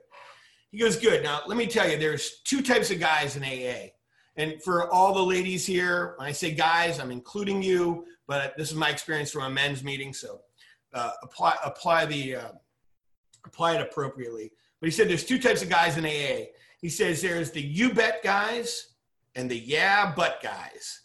He 0.70 0.78
goes, 0.78 0.96
good. 0.96 1.22
Now, 1.22 1.42
let 1.46 1.58
me 1.58 1.66
tell 1.66 1.88
you, 1.88 1.98
there's 1.98 2.40
two 2.44 2.62
types 2.62 2.90
of 2.90 2.98
guys 2.98 3.36
in 3.36 3.44
AA. 3.44 3.90
And 4.36 4.62
for 4.62 4.90
all 4.90 5.12
the 5.12 5.22
ladies 5.22 5.66
here, 5.66 6.14
when 6.16 6.26
I 6.26 6.32
say 6.32 6.52
guys, 6.52 6.98
I'm 6.98 7.10
including 7.10 7.62
you, 7.62 8.06
but 8.26 8.56
this 8.56 8.70
is 8.70 8.76
my 8.76 8.88
experience 8.88 9.30
from 9.30 9.42
a 9.42 9.50
men's 9.50 9.84
meeting. 9.84 10.14
So 10.14 10.40
uh, 10.94 11.10
apply, 11.22 11.56
apply 11.62 12.06
the, 12.06 12.36
uh, 12.36 12.48
apply 13.44 13.74
it 13.74 13.82
appropriately. 13.82 14.52
But 14.80 14.86
he 14.86 14.90
said 14.90 15.08
there's 15.08 15.24
two 15.24 15.38
types 15.38 15.62
of 15.62 15.68
guys 15.68 15.98
in 15.98 16.06
AA. 16.06 16.46
He 16.80 16.88
says 16.88 17.20
there's 17.20 17.50
the 17.50 17.60
you 17.60 17.92
bet 17.92 18.22
guys 18.24 18.91
and 19.34 19.50
the 19.50 19.58
yeah 19.58 20.12
but 20.14 20.42
guys. 20.42 21.02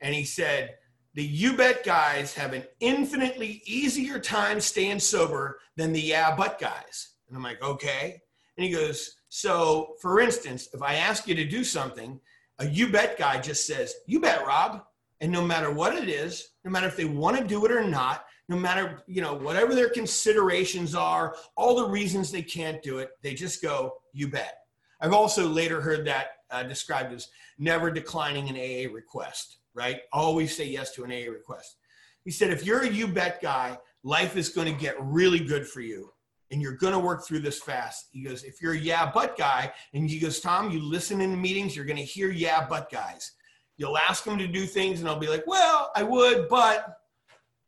And 0.00 0.14
he 0.14 0.24
said 0.24 0.76
the 1.14 1.24
you 1.24 1.56
bet 1.56 1.84
guys 1.84 2.34
have 2.34 2.52
an 2.52 2.64
infinitely 2.80 3.62
easier 3.66 4.18
time 4.18 4.60
staying 4.60 5.00
sober 5.00 5.58
than 5.76 5.92
the 5.92 6.00
yeah 6.00 6.34
but 6.36 6.60
guys. 6.60 7.14
And 7.26 7.36
I'm 7.36 7.42
like, 7.42 7.62
okay. 7.62 8.20
And 8.56 8.64
he 8.64 8.72
goes, 8.72 9.16
so 9.28 9.94
for 10.00 10.20
instance, 10.20 10.68
if 10.72 10.82
I 10.82 10.94
ask 10.94 11.26
you 11.26 11.34
to 11.34 11.44
do 11.44 11.64
something, 11.64 12.20
a 12.58 12.66
you 12.66 12.88
bet 12.88 13.18
guy 13.18 13.40
just 13.40 13.66
says, 13.66 13.94
you 14.06 14.20
bet, 14.20 14.46
Rob. 14.46 14.84
And 15.20 15.32
no 15.32 15.42
matter 15.42 15.72
what 15.72 15.96
it 15.96 16.08
is, 16.08 16.50
no 16.64 16.70
matter 16.70 16.86
if 16.86 16.96
they 16.96 17.04
want 17.04 17.36
to 17.36 17.44
do 17.44 17.64
it 17.64 17.72
or 17.72 17.84
not, 17.84 18.24
no 18.48 18.56
matter, 18.56 19.02
you 19.06 19.20
know, 19.20 19.34
whatever 19.34 19.74
their 19.74 19.90
considerations 19.90 20.94
are, 20.94 21.36
all 21.56 21.76
the 21.76 21.88
reasons 21.88 22.30
they 22.30 22.42
can't 22.42 22.82
do 22.82 22.98
it, 22.98 23.10
they 23.22 23.34
just 23.34 23.60
go, 23.60 23.94
you 24.12 24.28
bet. 24.28 24.58
I've 25.00 25.12
also 25.12 25.46
later 25.46 25.80
heard 25.80 26.06
that 26.06 26.37
uh, 26.50 26.62
described 26.62 27.12
as 27.12 27.28
never 27.58 27.90
declining 27.90 28.48
an 28.48 28.56
AA 28.56 28.92
request 28.92 29.58
right? 29.78 30.00
Always 30.12 30.56
say 30.56 30.64
yes 30.64 30.92
to 30.94 31.04
an 31.04 31.12
AA 31.12 31.30
request. 31.30 31.76
He 32.24 32.32
said, 32.32 32.50
if 32.50 32.66
you're 32.66 32.82
a 32.82 32.88
you 32.88 33.06
bet 33.06 33.40
guy, 33.40 33.78
life 34.02 34.36
is 34.36 34.48
going 34.48 34.72
to 34.72 34.78
get 34.78 34.96
really 35.00 35.38
good 35.38 35.66
for 35.66 35.80
you 35.80 36.12
and 36.50 36.60
you're 36.60 36.76
going 36.76 36.92
to 36.92 36.98
work 36.98 37.24
through 37.24 37.40
this 37.40 37.62
fast. 37.62 38.08
He 38.10 38.22
goes, 38.22 38.42
if 38.42 38.60
you're 38.60 38.72
a 38.72 38.78
yeah, 38.78 39.10
but 39.12 39.38
guy, 39.38 39.72
and 39.94 40.10
he 40.10 40.18
goes, 40.18 40.40
Tom, 40.40 40.70
you 40.70 40.82
listen 40.82 41.20
in 41.20 41.30
the 41.30 41.36
meetings, 41.36 41.76
you're 41.76 41.84
going 41.84 41.98
to 41.98 42.02
hear 42.02 42.30
yeah, 42.30 42.66
but 42.68 42.90
guys. 42.90 43.32
You'll 43.76 43.96
ask 43.96 44.24
them 44.24 44.36
to 44.38 44.48
do 44.48 44.66
things 44.66 44.98
and 44.98 45.08
I'll 45.08 45.20
be 45.20 45.28
like, 45.28 45.46
well, 45.46 45.92
I 45.94 46.02
would, 46.02 46.48
but 46.48 46.98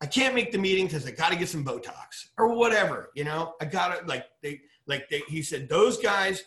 I 0.01 0.07
can't 0.07 0.35
make 0.35 0.51
the 0.51 0.59
meeting 0.59 0.87
because 0.87 1.07
I 1.07 1.13
got 1.13 1.31
to 1.31 1.39
get 1.39 1.49
some 1.49 1.65
Botox 1.65 2.31
or 2.37 2.55
whatever, 2.55 3.11
you 3.15 3.23
know, 3.23 3.55
I 3.61 3.67
got 3.67 4.01
to 4.01 4.07
like, 4.07 4.27
they, 4.43 4.63
like 4.87 5.09
they, 5.09 5.23
he 5.29 5.43
said, 5.43 5.69
those 5.69 5.99
guys, 5.99 6.43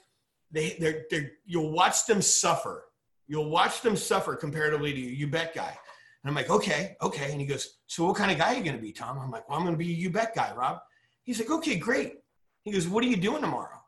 they 0.53 0.77
they're, 0.79 1.05
they're 1.09 1.31
you'll 1.45 1.71
watch 1.71 2.05
them 2.05 2.21
suffer. 2.21 2.85
You'll 3.27 3.49
watch 3.49 3.81
them 3.81 3.97
suffer 3.97 4.35
comparatively 4.35 4.93
to 4.93 4.99
you. 4.99 5.09
You 5.09 5.27
bet 5.27 5.53
guy. 5.53 5.77
And 6.23 6.29
I'm 6.29 6.35
like, 6.35 6.49
okay, 6.49 6.95
okay. 7.01 7.31
And 7.31 7.41
he 7.41 7.47
goes, 7.47 7.79
so 7.87 8.05
what 8.05 8.15
kind 8.15 8.31
of 8.31 8.37
guy 8.37 8.53
are 8.53 8.57
you 8.57 8.63
going 8.63 8.75
to 8.75 8.81
be, 8.81 8.93
Tom? 8.93 9.19
I'm 9.19 9.31
like, 9.31 9.47
well, 9.49 9.57
I'm 9.57 9.65
going 9.65 9.75
to 9.75 9.77
be 9.77 9.91
a 9.91 9.95
you 9.95 10.09
bet 10.09 10.33
guy, 10.33 10.53
Rob. 10.55 10.79
He's 11.23 11.39
like, 11.39 11.49
okay, 11.49 11.75
great. 11.75 12.19
He 12.63 12.71
goes, 12.71 12.87
what 12.87 13.03
are 13.03 13.07
you 13.07 13.17
doing 13.17 13.41
tomorrow? 13.41 13.81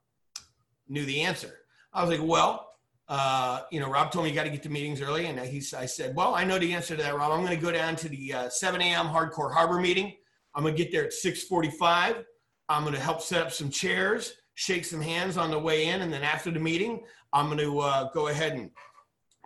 Knew 0.90 1.06
the 1.06 1.22
answer. 1.22 1.60
I 1.94 2.02
was 2.04 2.12
like, 2.18 2.28
well, 2.28 2.68
uh, 3.08 3.62
you 3.72 3.80
know, 3.80 3.90
Rob 3.90 4.12
told 4.12 4.26
me 4.26 4.32
you 4.32 4.36
got 4.36 4.44
to 4.44 4.50
get 4.50 4.64
to 4.64 4.70
meetings 4.70 5.02
early. 5.02 5.28
And 5.28 5.40
he, 5.40 5.58
I 5.78 5.86
said, 5.86 6.14
well, 6.16 6.36
I 6.36 6.44
know 6.44 6.60
the 6.60 6.74
answer 6.74 6.96
to 6.96 7.04
that, 7.04 7.16
Rob. 7.16 7.32
I'm 7.32 7.46
going 7.46 7.58
to 7.58 7.64
go 7.64 7.72
down 7.72 7.96
to 7.98 8.10
the 8.10 8.34
uh, 8.34 8.50
7 8.50 8.82
a.m. 8.82 9.06
Hardcore 9.06 9.54
Harbor 9.54 9.80
meeting. 9.80 10.14
I'm 10.54 10.64
going 10.64 10.76
to 10.76 10.84
get 10.84 10.92
there 10.92 11.06
at 11.06 11.14
645. 11.14 12.24
I'm 12.68 12.84
going 12.84 12.96
to 12.96 13.00
help 13.00 13.22
set 13.22 13.42
up 13.42 13.52
some 13.52 13.70
chairs, 13.70 14.34
shake 14.56 14.86
some 14.86 15.02
hands 15.02 15.38
on 15.38 15.52
the 15.52 15.60
way 15.60 15.88
in. 15.88 16.02
And 16.02 16.12
then 16.12 16.24
after 16.24 16.50
the 16.50 16.60
meeting, 16.60 17.04
I'm 17.32 17.46
going 17.48 17.60
to 17.60 17.80
uh, 17.80 18.10
go 18.12 18.30
ahead 18.30 18.54
and 18.54 18.72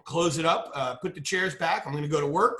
close 0.03 0.37
it 0.37 0.45
up, 0.45 0.71
uh, 0.73 0.95
put 0.95 1.13
the 1.13 1.21
chairs 1.21 1.55
back. 1.55 1.85
I'm 1.85 1.91
going 1.91 2.03
to 2.03 2.09
go 2.09 2.21
to 2.21 2.27
work. 2.27 2.57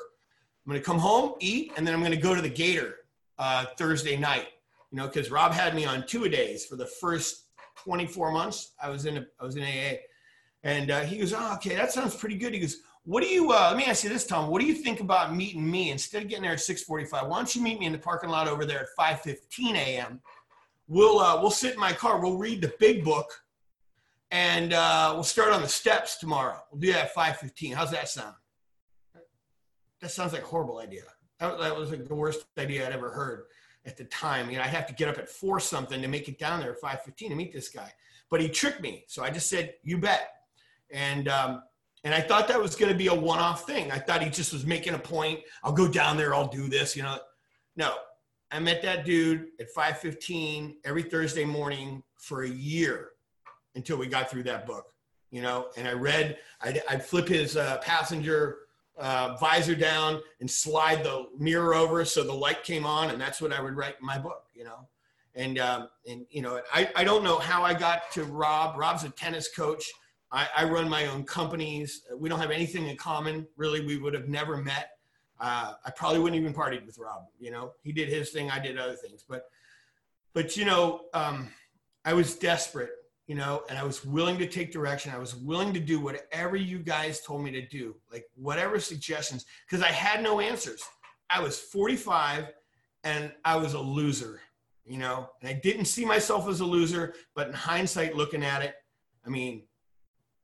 I'm 0.65 0.71
going 0.71 0.81
to 0.81 0.85
come 0.85 0.99
home, 0.99 1.33
eat, 1.39 1.71
and 1.77 1.87
then 1.87 1.93
I'm 1.93 2.01
going 2.01 2.11
to 2.11 2.17
go 2.17 2.35
to 2.35 2.41
the 2.41 2.49
Gator 2.49 2.97
uh, 3.37 3.65
Thursday 3.77 4.17
night. 4.17 4.47
You 4.91 4.97
know, 4.97 5.07
because 5.07 5.31
Rob 5.31 5.51
had 5.51 5.75
me 5.75 5.85
on 5.85 6.05
two 6.05 6.25
a 6.25 6.29
days 6.29 6.65
for 6.65 6.75
the 6.75 6.85
first 6.85 7.45
24 7.83 8.31
months. 8.31 8.71
I 8.81 8.89
was 8.89 9.05
in 9.05 9.17
a, 9.17 9.25
I 9.39 9.45
was 9.45 9.55
in 9.55 9.63
AA, 9.63 9.97
and 10.63 10.91
uh, 10.91 11.01
he 11.01 11.17
goes, 11.17 11.33
"Oh, 11.33 11.53
okay, 11.55 11.75
that 11.75 11.91
sounds 11.91 12.15
pretty 12.15 12.37
good." 12.37 12.53
He 12.53 12.59
goes, 12.59 12.77
"What 13.03 13.23
do 13.23 13.29
you? 13.29 13.51
Uh, 13.51 13.67
let 13.69 13.77
me 13.77 13.85
ask 13.85 14.03
you 14.03 14.09
this, 14.09 14.25
Tom. 14.25 14.49
What 14.49 14.61
do 14.61 14.67
you 14.67 14.73
think 14.73 14.99
about 14.99 15.35
meeting 15.35 15.69
me 15.69 15.91
instead 15.91 16.23
of 16.23 16.27
getting 16.27 16.43
there 16.43 16.53
at 16.53 16.59
6:45? 16.59 17.27
Why 17.27 17.37
don't 17.37 17.55
you 17.55 17.61
meet 17.61 17.79
me 17.79 17.85
in 17.85 17.91
the 17.91 17.99
parking 17.99 18.29
lot 18.29 18.47
over 18.47 18.65
there 18.65 18.81
at 18.81 18.87
5:15 19.25 19.75
a.m. 19.75 20.21
We'll 20.89 21.19
uh, 21.19 21.39
we'll 21.39 21.51
sit 21.51 21.75
in 21.75 21.79
my 21.79 21.93
car. 21.93 22.19
We'll 22.19 22.37
read 22.37 22.61
the 22.61 22.73
big 22.79 23.05
book, 23.05 23.43
and 24.31 24.73
uh, 24.73 25.11
we'll 25.13 25.23
start 25.23 25.53
on 25.53 25.61
the 25.61 25.67
steps 25.69 26.17
tomorrow. 26.17 26.57
We'll 26.71 26.81
do 26.81 26.91
that 26.91 27.05
at 27.05 27.15
5:15. 27.15 27.75
How's 27.75 27.91
that 27.91 28.09
sound?" 28.09 28.35
that 30.01 30.11
sounds 30.11 30.33
like 30.33 30.43
a 30.43 30.45
horrible 30.45 30.79
idea. 30.79 31.03
That, 31.39 31.59
that 31.59 31.75
was 31.75 31.91
like 31.91 32.07
the 32.07 32.15
worst 32.15 32.45
idea 32.57 32.87
I'd 32.87 32.93
ever 32.93 33.11
heard 33.11 33.43
at 33.85 33.97
the 33.97 34.05
time. 34.05 34.49
You 34.49 34.57
know, 34.57 34.63
I 34.63 34.67
have 34.67 34.87
to 34.87 34.93
get 34.93 35.07
up 35.07 35.17
at 35.17 35.29
four 35.29 35.59
something 35.59 36.01
to 36.01 36.07
make 36.07 36.27
it 36.27 36.39
down 36.39 36.59
there 36.59 36.71
at 36.71 36.79
five 36.79 37.03
fifteen 37.03 37.29
to 37.29 37.35
meet 37.35 37.53
this 37.53 37.69
guy. 37.69 37.91
But 38.31 38.41
he 38.41 38.49
tricked 38.49 38.81
me, 38.81 39.05
so 39.07 39.23
I 39.23 39.29
just 39.29 39.47
said, 39.47 39.75
"You 39.83 39.99
bet." 39.99 40.31
And 40.91 41.27
um, 41.27 41.61
and 42.03 42.15
I 42.15 42.21
thought 42.21 42.47
that 42.47 42.59
was 42.59 42.75
going 42.75 42.91
to 42.91 42.97
be 42.97 43.07
a 43.07 43.13
one-off 43.13 43.67
thing. 43.67 43.91
I 43.91 43.99
thought 43.99 44.23
he 44.23 44.29
just 44.29 44.53
was 44.53 44.65
making 44.65 44.95
a 44.95 44.99
point. 44.99 45.41
I'll 45.63 45.73
go 45.73 45.87
down 45.87 46.17
there. 46.17 46.33
I'll 46.33 46.47
do 46.47 46.67
this. 46.67 46.95
You 46.95 47.03
know, 47.03 47.19
no. 47.75 47.93
I 48.51 48.59
met 48.59 48.81
that 48.81 49.05
dude 49.05 49.47
at 49.59 49.69
five 49.69 49.99
fifteen 49.99 50.77
every 50.83 51.03
Thursday 51.03 51.45
morning 51.45 52.03
for 52.17 52.43
a 52.43 52.49
year 52.49 53.09
until 53.75 53.97
we 53.97 54.07
got 54.07 54.29
through 54.29 54.43
that 54.43 54.65
book. 54.65 54.85
You 55.31 55.41
know, 55.43 55.67
and 55.77 55.87
I 55.87 55.93
read. 55.93 56.37
I'd, 56.61 56.81
I'd 56.89 57.05
flip 57.05 57.27
his 57.27 57.55
uh, 57.55 57.77
passenger 57.77 58.57
uh, 58.97 59.37
visor 59.39 59.75
down 59.75 60.21
and 60.39 60.49
slide 60.49 61.03
the 61.03 61.27
mirror 61.37 61.75
over 61.75 62.03
so 62.03 62.23
the 62.23 62.33
light 62.33 62.63
came 62.63 62.85
on, 62.85 63.11
and 63.11 63.21
that's 63.21 63.39
what 63.39 63.53
I 63.53 63.61
would 63.61 63.75
write 63.75 63.95
in 64.01 64.05
my 64.05 64.17
book, 64.17 64.45
you 64.55 64.63
know. 64.63 64.87
And 65.35 65.59
um, 65.59 65.89
and 66.07 66.25
you 66.31 66.41
know, 66.41 66.61
I, 66.73 66.89
I 66.95 67.03
don't 67.03 67.23
know 67.23 67.37
how 67.37 67.63
I 67.63 67.75
got 67.75 68.11
to 68.13 68.23
Rob. 68.23 68.77
Rob's 68.77 69.03
a 69.03 69.09
tennis 69.09 69.47
coach. 69.55 69.85
I, 70.31 70.47
I 70.57 70.63
run 70.65 70.89
my 70.89 71.05
own 71.07 71.23
companies. 71.23 72.03
We 72.15 72.29
don't 72.29 72.39
have 72.39 72.51
anything 72.51 72.87
in 72.87 72.97
common, 72.97 73.47
really. 73.55 73.85
We 73.85 73.97
would 73.97 74.13
have 74.13 74.27
never 74.27 74.57
met. 74.57 74.91
Uh, 75.39 75.73
I 75.85 75.91
probably 75.91 76.19
wouldn't 76.19 76.39
even 76.39 76.53
partied 76.53 76.85
with 76.85 76.97
Rob. 76.97 77.23
You 77.39 77.51
know, 77.51 77.71
he 77.83 77.91
did 77.91 78.09
his 78.09 78.31
thing, 78.31 78.51
I 78.51 78.59
did 78.59 78.77
other 78.77 78.95
things. 78.95 79.23
But 79.27 79.43
but 80.33 80.55
you 80.57 80.65
know, 80.65 81.05
um, 81.13 81.49
I 82.05 82.13
was 82.13 82.35
desperate 82.35 82.91
you 83.29 83.35
know, 83.35 83.61
and 83.69 83.77
I 83.77 83.83
was 83.83 84.03
willing 84.03 84.39
to 84.39 84.47
take 84.47 84.71
direction. 84.71 85.11
I 85.13 85.19
was 85.19 85.35
willing 85.35 85.71
to 85.75 85.79
do 85.79 85.99
whatever 85.99 86.55
you 86.55 86.79
guys 86.79 87.21
told 87.21 87.43
me 87.43 87.51
to 87.51 87.61
do, 87.61 87.95
like 88.11 88.25
whatever 88.33 88.79
suggestions, 88.79 89.45
because 89.67 89.85
I 89.85 89.91
had 89.91 90.23
no 90.23 90.39
answers. 90.39 90.81
I 91.29 91.39
was 91.39 91.59
45 91.59 92.47
and 93.03 93.31
I 93.45 93.55
was 93.55 93.75
a 93.75 93.79
loser, 93.79 94.41
you 94.83 94.97
know, 94.97 95.29
and 95.41 95.47
I 95.47 95.53
didn't 95.53 95.85
see 95.85 96.05
myself 96.05 96.49
as 96.49 96.61
a 96.61 96.65
loser, 96.65 97.13
but 97.35 97.49
in 97.49 97.53
hindsight, 97.53 98.15
looking 98.15 98.43
at 98.43 98.63
it, 98.63 98.73
I 99.23 99.29
mean, 99.29 99.61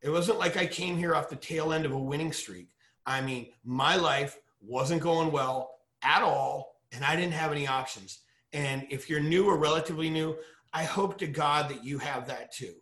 it 0.04 0.12
wasn't 0.12 0.38
like 0.38 0.56
I 0.56 0.68
came 0.68 0.96
here 0.96 1.16
off 1.16 1.28
the 1.28 1.36
tail 1.36 1.74
end 1.74 1.86
of 1.86 1.92
a 1.92 1.98
winning 1.98 2.32
streak. 2.32 2.68
I 3.04 3.20
mean, 3.20 3.48
my 3.64 3.96
life 3.96 4.38
wasn't 4.68 5.02
going 5.02 5.32
well 5.32 5.72
at 6.04 6.22
all, 6.22 6.76
and 6.92 7.04
I 7.04 7.16
didn't 7.16 7.34
have 7.34 7.52
any 7.52 7.68
options. 7.68 8.20
And 8.54 8.86
if 8.90 9.10
you're 9.10 9.20
new 9.20 9.46
or 9.46 9.58
relatively 9.58 10.10
new, 10.10 10.36
I 10.74 10.84
hope 10.84 11.18
to 11.20 11.28
God 11.28 11.70
that 11.70 11.84
you 11.84 11.98
have 12.00 12.28
that 12.28 12.54
too. 12.54 12.74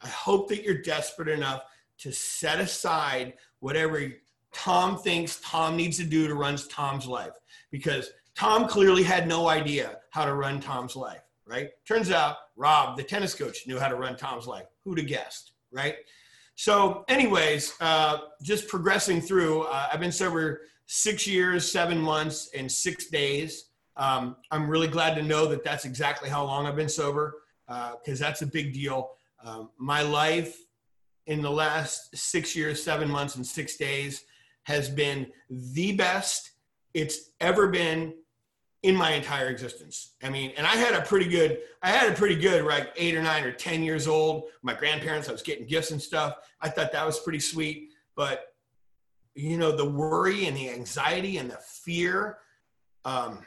I 0.00 0.08
hope 0.08 0.48
that 0.48 0.62
you're 0.62 0.82
desperate 0.82 1.28
enough 1.28 1.62
to 1.98 2.12
set 2.12 2.60
aside 2.60 3.34
whatever 3.60 4.02
Tom 4.52 4.98
thinks 4.98 5.40
Tom 5.40 5.76
needs 5.76 5.96
to 5.96 6.04
do 6.04 6.28
to 6.28 6.34
run 6.34 6.56
Tom's 6.70 7.06
life 7.06 7.32
because 7.70 8.10
Tom 8.34 8.68
clearly 8.68 9.02
had 9.02 9.28
no 9.28 9.48
idea 9.48 9.98
how 10.10 10.24
to 10.24 10.34
run 10.34 10.60
Tom's 10.60 10.96
life, 10.96 11.22
right? 11.46 11.70
Turns 11.86 12.10
out 12.10 12.36
Rob, 12.56 12.96
the 12.96 13.02
tennis 13.02 13.34
coach, 13.34 13.66
knew 13.66 13.78
how 13.78 13.88
to 13.88 13.96
run 13.96 14.16
Tom's 14.16 14.46
life. 14.46 14.66
Who'd 14.84 14.98
have 14.98 15.06
guessed, 15.06 15.52
right? 15.72 15.96
So, 16.56 17.04
anyways, 17.08 17.74
uh, 17.80 18.18
just 18.42 18.68
progressing 18.68 19.20
through, 19.20 19.62
uh, 19.62 19.88
I've 19.92 20.00
been 20.00 20.12
sober 20.12 20.62
six 20.86 21.26
years, 21.26 21.70
seven 21.70 21.98
months, 21.98 22.50
and 22.54 22.70
six 22.70 23.08
days. 23.08 23.70
Um, 23.96 24.36
I'm 24.50 24.68
really 24.68 24.88
glad 24.88 25.14
to 25.14 25.22
know 25.22 25.46
that 25.46 25.64
that's 25.64 25.84
exactly 25.84 26.28
how 26.28 26.44
long 26.44 26.66
I've 26.66 26.76
been 26.76 26.88
sober 26.88 27.34
because 27.66 28.20
uh, 28.20 28.26
that's 28.26 28.42
a 28.42 28.46
big 28.46 28.72
deal. 28.74 29.10
Um, 29.42 29.70
my 29.78 30.02
life 30.02 30.56
in 31.26 31.40
the 31.40 31.50
last 31.50 32.16
six 32.16 32.54
years, 32.54 32.82
seven 32.82 33.10
months, 33.10 33.36
and 33.36 33.46
six 33.46 33.76
days 33.76 34.24
has 34.64 34.88
been 34.88 35.26
the 35.50 35.92
best 35.92 36.50
it's 36.92 37.30
ever 37.40 37.68
been 37.68 38.14
in 38.82 38.94
my 38.94 39.12
entire 39.12 39.48
existence. 39.48 40.14
I 40.22 40.28
mean, 40.28 40.52
and 40.56 40.66
I 40.66 40.76
had 40.76 40.94
a 40.94 41.00
pretty 41.00 41.28
good, 41.28 41.60
I 41.82 41.88
had 41.88 42.12
a 42.12 42.14
pretty 42.14 42.36
good, 42.36 42.64
right, 42.64 42.88
eight 42.96 43.14
or 43.14 43.22
nine 43.22 43.42
or 43.44 43.50
10 43.50 43.82
years 43.82 44.06
old. 44.06 44.44
My 44.62 44.74
grandparents, 44.74 45.28
I 45.28 45.32
was 45.32 45.42
getting 45.42 45.66
gifts 45.66 45.90
and 45.90 46.00
stuff. 46.00 46.36
I 46.60 46.68
thought 46.68 46.92
that 46.92 47.06
was 47.06 47.18
pretty 47.18 47.40
sweet. 47.40 47.90
But, 48.14 48.44
you 49.34 49.56
know, 49.58 49.72
the 49.72 49.88
worry 49.88 50.46
and 50.46 50.56
the 50.56 50.70
anxiety 50.70 51.38
and 51.38 51.50
the 51.50 51.58
fear 51.58 52.38
um, 53.04 53.40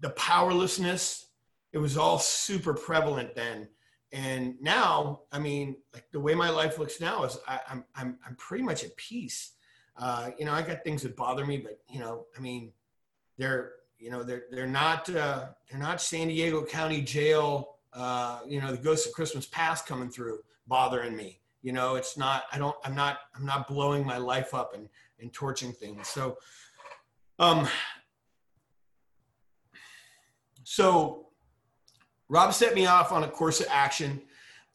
the 0.00 0.10
powerlessness, 0.10 1.26
it 1.72 1.78
was 1.78 1.96
all 1.96 2.18
super 2.18 2.74
prevalent 2.74 3.34
then. 3.34 3.68
And 4.12 4.54
now, 4.60 5.20
I 5.30 5.38
mean, 5.38 5.76
like 5.94 6.04
the 6.10 6.20
way 6.20 6.34
my 6.34 6.50
life 6.50 6.78
looks 6.78 7.00
now 7.00 7.24
is 7.24 7.38
I, 7.46 7.54
am 7.54 7.60
I'm, 7.68 7.84
I'm, 7.94 8.18
I'm 8.26 8.36
pretty 8.36 8.64
much 8.64 8.82
at 8.82 8.96
peace. 8.96 9.52
Uh, 9.96 10.30
you 10.38 10.46
know, 10.46 10.52
I 10.52 10.62
got 10.62 10.82
things 10.82 11.02
that 11.02 11.16
bother 11.16 11.44
me, 11.44 11.58
but 11.58 11.80
you 11.88 12.00
know, 12.00 12.26
I 12.36 12.40
mean, 12.40 12.72
they're, 13.38 13.72
you 13.98 14.10
know, 14.10 14.22
they're, 14.22 14.44
they're 14.50 14.66
not, 14.66 15.08
uh, 15.14 15.48
they're 15.68 15.78
not 15.78 16.00
San 16.00 16.28
Diego 16.28 16.64
County 16.64 17.02
jail, 17.02 17.76
uh, 17.92 18.40
you 18.48 18.60
know, 18.60 18.70
the 18.70 18.78
ghost 18.78 19.06
of 19.06 19.12
Christmas 19.12 19.46
past 19.46 19.86
coming 19.86 20.10
through 20.10 20.38
bothering 20.66 21.16
me. 21.16 21.40
You 21.62 21.72
know, 21.72 21.96
it's 21.96 22.16
not, 22.16 22.44
I 22.50 22.58
don't, 22.58 22.76
I'm 22.84 22.94
not, 22.94 23.18
I'm 23.36 23.44
not 23.44 23.68
blowing 23.68 24.06
my 24.06 24.16
life 24.16 24.54
up 24.54 24.74
and, 24.74 24.88
and 25.20 25.32
torching 25.32 25.72
things. 25.72 26.08
So, 26.08 26.38
um, 27.38 27.68
so 30.64 31.26
Rob 32.28 32.52
set 32.54 32.74
me 32.74 32.86
off 32.86 33.12
on 33.12 33.24
a 33.24 33.28
course 33.28 33.60
of 33.60 33.66
action. 33.70 34.22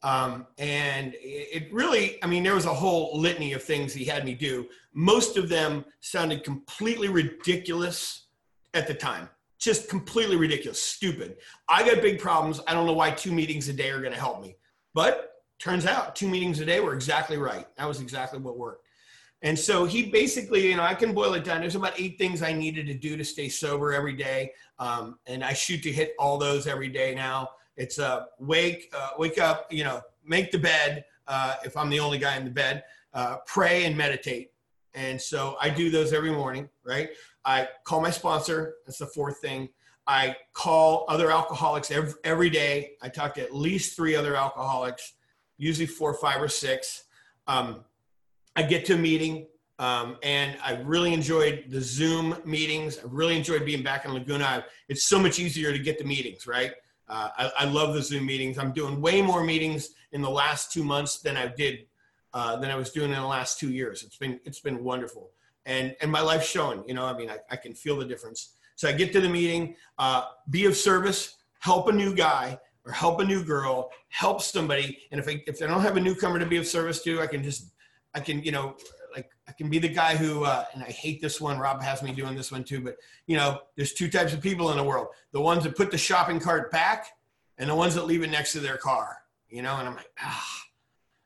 Um, 0.02 0.46
and 0.58 1.14
it 1.18 1.72
really, 1.72 2.22
I 2.22 2.26
mean, 2.26 2.42
there 2.42 2.54
was 2.54 2.66
a 2.66 2.74
whole 2.74 3.18
litany 3.18 3.54
of 3.54 3.62
things 3.62 3.92
he 3.92 4.04
had 4.04 4.24
me 4.24 4.34
do. 4.34 4.68
Most 4.92 5.36
of 5.36 5.48
them 5.48 5.84
sounded 6.00 6.44
completely 6.44 7.08
ridiculous 7.08 8.26
at 8.74 8.86
the 8.86 8.94
time. 8.94 9.28
Just 9.58 9.88
completely 9.88 10.36
ridiculous, 10.36 10.80
stupid. 10.80 11.38
I 11.68 11.82
got 11.88 12.02
big 12.02 12.20
problems. 12.20 12.60
I 12.68 12.74
don't 12.74 12.86
know 12.86 12.92
why 12.92 13.10
two 13.10 13.32
meetings 13.32 13.68
a 13.68 13.72
day 13.72 13.90
are 13.90 14.00
going 14.00 14.12
to 14.12 14.18
help 14.18 14.42
me. 14.42 14.56
But 14.92 15.32
turns 15.58 15.86
out 15.86 16.14
two 16.14 16.28
meetings 16.28 16.60
a 16.60 16.64
day 16.66 16.80
were 16.80 16.94
exactly 16.94 17.38
right. 17.38 17.66
That 17.76 17.88
was 17.88 18.00
exactly 18.00 18.38
what 18.38 18.58
worked. 18.58 18.85
And 19.42 19.58
so 19.58 19.84
he 19.84 20.10
basically, 20.10 20.68
you 20.68 20.76
know, 20.76 20.82
I 20.82 20.94
can 20.94 21.12
boil 21.12 21.34
it 21.34 21.44
down. 21.44 21.60
There's 21.60 21.74
about 21.74 21.98
eight 22.00 22.18
things 22.18 22.42
I 22.42 22.52
needed 22.52 22.86
to 22.86 22.94
do 22.94 23.16
to 23.16 23.24
stay 23.24 23.48
sober 23.48 23.92
every 23.92 24.14
day, 24.14 24.52
um, 24.78 25.18
and 25.26 25.44
I 25.44 25.52
shoot 25.52 25.82
to 25.82 25.92
hit 25.92 26.14
all 26.18 26.38
those 26.38 26.66
every 26.66 26.88
day 26.88 27.14
now. 27.14 27.50
It's 27.76 27.98
uh, 27.98 28.24
wake, 28.38 28.92
uh, 28.96 29.10
wake 29.18 29.38
up, 29.38 29.70
you 29.70 29.84
know, 29.84 30.00
make 30.24 30.50
the 30.50 30.58
bed 30.58 31.04
uh, 31.28 31.56
if 31.64 31.76
I'm 31.76 31.90
the 31.90 32.00
only 32.00 32.18
guy 32.18 32.36
in 32.36 32.44
the 32.44 32.50
bed, 32.50 32.84
uh, 33.12 33.36
pray 33.46 33.84
and 33.84 33.96
meditate. 33.96 34.52
And 34.94 35.20
so 35.20 35.56
I 35.60 35.68
do 35.68 35.90
those 35.90 36.12
every 36.12 36.30
morning, 36.30 36.68
right? 36.84 37.10
I 37.44 37.68
call 37.84 38.00
my 38.00 38.10
sponsor. 38.10 38.76
That's 38.86 38.98
the 38.98 39.06
fourth 39.06 39.38
thing. 39.38 39.68
I 40.06 40.36
call 40.52 41.04
other 41.08 41.30
alcoholics 41.30 41.90
every, 41.90 42.12
every 42.24 42.50
day. 42.50 42.92
I 43.02 43.08
talk 43.08 43.34
to 43.34 43.42
at 43.42 43.54
least 43.54 43.96
three 43.96 44.14
other 44.14 44.36
alcoholics, 44.36 45.14
usually 45.58 45.86
four, 45.86 46.14
five, 46.14 46.40
or 46.40 46.48
six. 46.48 47.04
Um, 47.46 47.84
I 48.56 48.62
get 48.62 48.86
to 48.86 48.94
a 48.94 48.98
meeting, 48.98 49.46
um, 49.78 50.16
and 50.22 50.56
I 50.64 50.80
really 50.82 51.12
enjoyed 51.12 51.64
the 51.68 51.80
Zoom 51.80 52.36
meetings. 52.46 52.98
I 52.98 53.02
really 53.04 53.36
enjoyed 53.36 53.66
being 53.66 53.82
back 53.82 54.06
in 54.06 54.14
Laguna. 54.14 54.64
It's 54.88 55.04
so 55.04 55.18
much 55.18 55.38
easier 55.38 55.72
to 55.72 55.78
get 55.78 55.98
the 55.98 56.04
meetings, 56.04 56.46
right? 56.46 56.72
Uh, 57.08 57.28
I, 57.36 57.52
I, 57.60 57.64
love 57.66 57.94
the 57.94 58.02
Zoom 58.02 58.26
meetings. 58.26 58.58
I'm 58.58 58.72
doing 58.72 59.00
way 59.00 59.22
more 59.22 59.44
meetings 59.44 59.90
in 60.10 60.22
the 60.22 60.30
last 60.30 60.72
two 60.72 60.82
months 60.82 61.18
than 61.18 61.36
I 61.36 61.46
did 61.46 61.86
uh, 62.32 62.56
than 62.56 62.70
I 62.70 62.76
was 62.76 62.90
doing 62.90 63.10
in 63.10 63.16
the 63.16 63.26
last 63.26 63.60
two 63.60 63.70
years. 63.70 64.02
It's 64.02 64.16
been 64.16 64.40
it's 64.44 64.60
been 64.60 64.82
wonderful, 64.82 65.30
and 65.66 65.94
and 66.00 66.10
my 66.10 66.20
life's 66.20 66.48
showing. 66.48 66.82
You 66.88 66.94
know, 66.94 67.04
I 67.04 67.16
mean, 67.16 67.30
I, 67.30 67.38
I 67.50 67.56
can 67.56 67.74
feel 67.74 67.96
the 67.96 68.06
difference. 68.06 68.54
So 68.74 68.88
I 68.88 68.92
get 68.92 69.12
to 69.12 69.20
the 69.20 69.28
meeting, 69.28 69.76
uh, 69.98 70.24
be 70.50 70.64
of 70.64 70.76
service, 70.76 71.36
help 71.60 71.88
a 71.88 71.92
new 71.92 72.14
guy 72.14 72.58
or 72.84 72.92
help 72.92 73.20
a 73.20 73.24
new 73.24 73.44
girl, 73.44 73.90
help 74.08 74.42
somebody, 74.42 74.98
and 75.10 75.20
if 75.20 75.28
I 75.28 75.42
if 75.46 75.62
I 75.62 75.66
don't 75.66 75.82
have 75.82 75.96
a 75.96 76.00
newcomer 76.00 76.38
to 76.38 76.46
be 76.46 76.56
of 76.56 76.66
service 76.66 77.02
to, 77.04 77.20
I 77.20 77.26
can 77.26 77.42
just 77.42 77.72
I 78.16 78.20
can 78.20 78.42
you 78.42 78.50
know 78.50 78.76
like 79.16 79.30
I 79.48 79.52
can 79.52 79.70
be 79.70 79.78
the 79.78 79.88
guy 79.88 80.14
who, 80.14 80.44
uh, 80.44 80.64
and 80.74 80.82
I 80.82 80.90
hate 80.90 81.22
this 81.22 81.40
one. 81.40 81.58
Rob 81.58 81.82
has 81.82 82.02
me 82.02 82.12
doing 82.12 82.36
this 82.36 82.52
one 82.52 82.62
too, 82.62 82.80
but 82.80 82.96
you 83.26 83.36
know, 83.36 83.60
there's 83.74 83.94
two 83.94 84.08
types 84.10 84.34
of 84.34 84.40
people 84.42 84.70
in 84.70 84.76
the 84.76 84.84
world: 84.84 85.08
the 85.32 85.40
ones 85.40 85.64
that 85.64 85.74
put 85.74 85.90
the 85.90 85.98
shopping 85.98 86.38
cart 86.38 86.70
back, 86.70 87.06
and 87.58 87.70
the 87.70 87.74
ones 87.74 87.94
that 87.94 88.06
leave 88.06 88.22
it 88.22 88.30
next 88.30 88.52
to 88.52 88.60
their 88.60 88.76
car. 88.76 89.16
You 89.48 89.62
know, 89.62 89.76
and 89.76 89.88
I'm 89.88 89.96
like, 89.96 90.10
ah. 90.20 90.62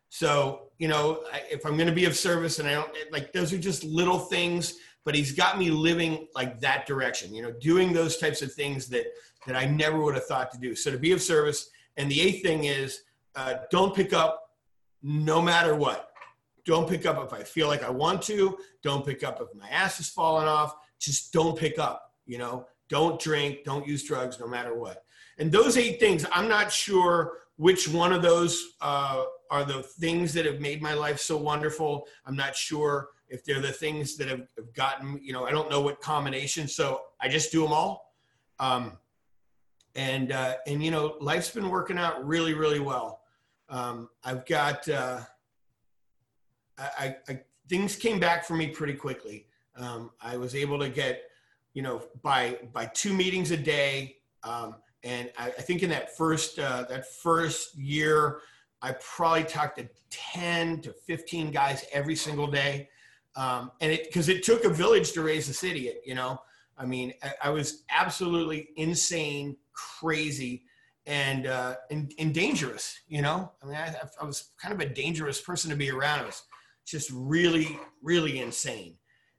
So 0.09 0.69
you 0.79 0.89
know, 0.89 1.25
if 1.51 1.67
I'm 1.67 1.77
going 1.77 1.89
to 1.89 1.95
be 1.95 2.05
of 2.05 2.17
service, 2.17 2.61
and 2.61 2.69
I 2.69 2.75
don't 2.75 2.91
like 3.11 3.33
those 3.33 3.53
are 3.53 3.59
just 3.59 3.83
little 3.83 4.19
things, 4.19 4.75
but 5.05 5.15
he's 5.15 5.33
got 5.33 5.59
me 5.59 5.71
living 5.71 6.29
like 6.35 6.61
that 6.61 6.87
direction. 6.87 7.35
You 7.35 7.43
know, 7.43 7.53
doing 7.53 7.93
those 7.93 8.19
types 8.19 8.41
of 8.41 8.53
things 8.53 8.87
that 8.89 9.07
that 9.47 9.57
I 9.57 9.65
never 9.65 10.01
would 10.01 10.15
have 10.15 10.27
thought 10.27 10.53
to 10.53 10.59
do. 10.59 10.75
So 10.77 10.91
to 10.91 10.99
be 10.99 11.13
of 11.13 11.23
service, 11.23 11.71
and 11.97 12.11
the 12.11 12.21
eighth 12.21 12.43
thing 12.43 12.65
is, 12.65 13.03
uh, 13.35 13.55
don't 13.71 13.95
pick 13.95 14.13
up 14.13 14.51
no 15.03 15.41
matter 15.41 15.75
what 15.75 16.10
don't 16.65 16.89
pick 16.89 17.07
up 17.07 17.25
if 17.25 17.33
I 17.33 17.43
feel 17.43 17.69
like 17.69 17.83
I 17.83 17.91
want 17.91 18.23
to. 18.23 18.59
Don't 18.83 19.05
pick 19.05 19.25
up 19.25 19.41
if 19.41 19.49
my 19.59 19.69
ass 19.69 20.01
is 20.01 20.09
falling 20.09 20.49
off. 20.49 20.75
Just 20.99 21.33
don't 21.33 21.59
pick 21.59 21.79
up, 21.79 22.13
you 22.27 22.39
know. 22.39 22.67
Don't 22.89 23.21
drink, 23.21 23.59
don't 23.65 23.87
use 23.87 24.03
drugs, 24.03 24.41
no 24.41 24.49
matter 24.49 24.75
what. 24.75 25.05
And 25.39 25.51
those 25.51 25.77
eight 25.77 26.01
things, 26.01 26.27
I'm 26.33 26.49
not 26.49 26.73
sure 26.73 27.39
which 27.57 27.89
one 27.89 28.13
of 28.13 28.21
those 28.21 28.75
uh, 28.81 29.23
are 29.51 29.65
the 29.65 29.83
things 29.83 30.33
that 30.35 30.45
have 30.45 30.61
made 30.61 30.83
my 30.83 30.95
life 30.95 31.21
so 31.21 31.37
wonderful. 31.37 32.07
I'm 32.27 32.35
not 32.35 32.57
sure 32.57 33.11
if 33.29 33.45
they're 33.45 33.61
the 33.61 33.71
things 33.71 34.17
that 34.17 34.29
have, 34.29 34.49
have 34.57 34.75
gotten, 34.75 35.21
you 35.23 35.33
know, 35.33 35.47
I 35.47 35.53
don't 35.53 35.71
know 35.71 35.81
what 35.81 36.01
combination. 36.01 36.67
So 36.67 37.03
I 37.21 37.29
just 37.29 37.53
do 37.53 37.63
them 37.63 37.73
all. 37.73 38.13
Um, 38.59 38.99
and, 39.95 40.33
uh, 40.33 40.57
and, 40.67 40.83
you 40.83 40.91
know, 40.91 41.17
life's 41.21 41.51
been 41.51 41.71
working 41.71 41.97
out 41.97 42.27
really, 42.27 42.55
really 42.55 42.81
well. 42.81 43.21
Um, 43.69 44.09
I've 44.25 44.45
got, 44.47 44.89
uh, 44.89 45.21
I, 46.99 47.17
I, 47.29 47.41
things 47.69 47.97
came 47.97 48.19
back 48.19 48.45
for 48.45 48.55
me 48.55 48.69
pretty 48.69 48.95
quickly. 48.95 49.47
Um, 49.77 50.11
I 50.21 50.37
was 50.37 50.55
able 50.55 50.79
to 50.81 50.89
get, 50.89 51.23
you 51.75 51.83
know, 51.83 52.03
by 52.23 52.59
by 52.73 52.87
two 52.87 53.15
meetings 53.15 53.51
a 53.51 53.57
day, 53.57 54.17
um, 54.43 54.77
and 55.05 55.31
I, 55.39 55.47
I, 55.47 55.63
think 55.63 55.83
in 55.83 55.91
that 55.91 56.17
first 56.17 56.59
uh, 56.59 56.85
that 56.89 57.11
first 57.13 57.77
year, 57.77 58.41
I 58.83 58.93
probably 59.01 59.45
talked 59.45 59.79
to 59.79 59.89
ten 60.11 60.81
to 60.83 60.93
fifteen 60.93 61.51
guys 61.51 61.85
every 61.93 62.17
single 62.17 62.49
day, 62.49 62.89
um, 63.37 63.71
and 63.81 63.93
it 63.93 64.05
because 64.05 64.29
it 64.29 64.43
took 64.43 64.65
a 64.65 64.69
village 64.69 65.13
to 65.13 65.23
raise 65.23 65.49
a 65.49 65.55
city. 65.55 65.93
You 66.05 66.17
know, 66.17 66.43
I 66.77 66.85
mean, 66.85 67.15
I, 67.23 67.33
I 67.45 67.51
was 67.51 67.85
absolutely 67.91 68.71
insane, 68.77 69.57
crazy, 69.73 70.65
and, 71.07 71.47
uh, 71.47 71.77
and 71.91 72.13
and 72.19 72.35
dangerous. 72.35 72.99
You 73.09 73.23
know, 73.23 73.53
I 73.63 73.67
mean, 73.67 73.77
I, 73.77 73.95
I 74.21 74.25
was 74.25 74.51
kind 74.61 74.75
of 74.75 74.81
a 74.81 74.93
dangerous 74.93 75.41
person 75.41 75.71
to 75.71 75.77
be 75.77 75.91
around. 75.91 76.21
I 76.21 76.27
was 76.27 76.43
just 76.87 77.11
really, 77.13 77.79
really 78.03 78.41
insane 78.41 78.97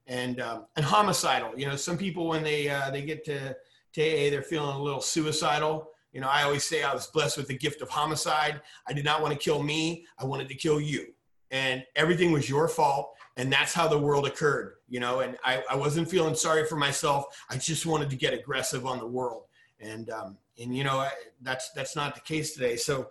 and 0.07 0.41
um, 0.41 0.65
and 0.75 0.85
homicidal. 0.85 1.57
You 1.57 1.67
know, 1.67 1.75
some 1.75 1.97
people 1.97 2.27
when 2.27 2.43
they 2.43 2.69
uh, 2.69 2.91
they 2.91 3.01
get 3.01 3.23
to 3.25 3.55
to 3.93 4.01
AA, 4.01 4.29
they're 4.29 4.43
feeling 4.43 4.75
a 4.75 4.81
little 4.81 5.01
suicidal. 5.01 5.89
You 6.11 6.21
know, 6.21 6.27
I 6.27 6.43
always 6.43 6.65
say 6.65 6.83
I 6.83 6.93
was 6.93 7.07
blessed 7.07 7.37
with 7.37 7.47
the 7.47 7.57
gift 7.57 7.81
of 7.81 7.89
homicide. 7.89 8.61
I 8.87 8.93
did 8.93 9.05
not 9.05 9.21
want 9.21 9.33
to 9.33 9.39
kill 9.39 9.63
me. 9.63 10.05
I 10.19 10.25
wanted 10.25 10.49
to 10.49 10.55
kill 10.55 10.81
you, 10.81 11.13
and 11.51 11.83
everything 11.95 12.31
was 12.31 12.49
your 12.49 12.67
fault. 12.67 13.13
And 13.37 13.51
that's 13.51 13.73
how 13.73 13.87
the 13.87 13.97
world 13.97 14.27
occurred. 14.27 14.73
You 14.89 14.99
know, 14.99 15.21
and 15.21 15.37
I, 15.45 15.63
I 15.69 15.75
wasn't 15.75 16.09
feeling 16.09 16.35
sorry 16.35 16.65
for 16.65 16.75
myself. 16.75 17.25
I 17.49 17.55
just 17.55 17.85
wanted 17.85 18.09
to 18.09 18.17
get 18.17 18.33
aggressive 18.33 18.85
on 18.85 18.99
the 18.99 19.07
world. 19.07 19.43
And 19.79 20.09
um, 20.09 20.37
and 20.61 20.75
you 20.75 20.83
know, 20.83 20.99
I, 20.99 21.11
that's 21.41 21.71
that's 21.71 21.95
not 21.95 22.15
the 22.15 22.21
case 22.21 22.53
today. 22.53 22.75
So 22.75 23.09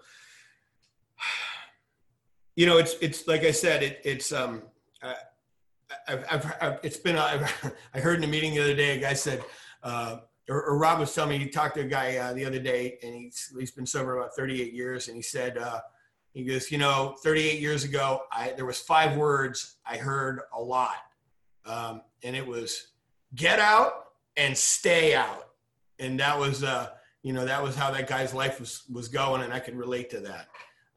you 2.61 2.67
know, 2.67 2.77
it's 2.77 2.95
it's 3.01 3.27
like 3.27 3.43
I 3.45 3.53
said, 3.53 3.83
it, 3.83 4.03
it's 4.05 4.33
um, 4.33 4.61
uh, 5.03 5.15
I've, 6.07 6.27
I've, 6.31 6.53
I've, 6.61 6.81
it's 6.83 6.99
been 6.99 7.17
I've, 7.17 7.75
I 7.95 8.01
heard 8.01 8.19
in 8.19 8.25
a 8.25 8.27
meeting 8.27 8.53
the 8.55 8.61
other 8.61 8.77
day, 8.77 8.99
a 8.99 9.01
guy 9.01 9.15
said, 9.15 9.43
uh, 9.83 10.19
or, 10.47 10.63
or, 10.65 10.77
Rob 10.77 10.99
was 10.99 11.15
telling 11.15 11.31
me 11.31 11.39
he 11.39 11.49
talked 11.49 11.77
to 11.77 11.81
a 11.81 11.85
guy 11.85 12.19
uh, 12.19 12.35
the 12.35 12.45
other 12.45 12.59
day, 12.59 12.99
and 13.03 13.15
he's 13.15 13.51
he's 13.59 13.71
been 13.71 13.87
sober 13.87 14.19
about 14.19 14.37
38 14.37 14.75
years, 14.75 15.09
and 15.09 15.17
he 15.17 15.23
said 15.23 15.57
uh, 15.57 15.81
he 16.35 16.45
goes, 16.45 16.71
you 16.71 16.77
know, 16.77 17.17
38 17.25 17.61
years 17.61 17.85
ago, 17.85 18.25
I 18.31 18.53
there 18.55 18.67
was 18.67 18.79
five 18.79 19.17
words 19.17 19.77
I 19.87 19.97
heard 19.97 20.41
a 20.55 20.61
lot, 20.61 20.99
um, 21.65 22.03
and 22.23 22.37
it 22.37 22.47
was 22.47 22.89
get 23.35 23.59
out 23.59 24.09
and 24.37 24.55
stay 24.55 25.15
out, 25.15 25.49
and 25.99 26.21
that 26.21 26.39
was 26.39 26.63
uh, 26.63 26.91
you 27.23 27.33
know 27.33 27.47
that 27.47 27.63
was 27.63 27.75
how 27.75 27.91
that 27.93 28.07
guy's 28.07 28.35
life 28.35 28.61
was 28.61 28.83
was 28.93 29.09
going, 29.09 29.41
and 29.41 29.55
I 29.55 29.61
could 29.61 29.77
relate 29.77 30.11
to 30.11 30.21
that. 30.21 30.49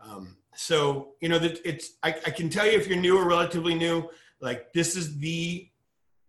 Um, 0.05 0.37
so 0.55 1.13
you 1.21 1.29
know 1.29 1.39
that 1.39 1.59
it's 1.65 1.93
I, 2.03 2.09
I, 2.25 2.29
can 2.29 2.49
tell 2.49 2.65
you 2.65 2.73
if 2.73 2.87
you're 2.87 2.97
new 2.97 3.17
or 3.17 3.25
relatively 3.25 3.73
new 3.73 4.09
like 4.39 4.71
this 4.73 4.95
is 4.95 5.17
the 5.17 5.67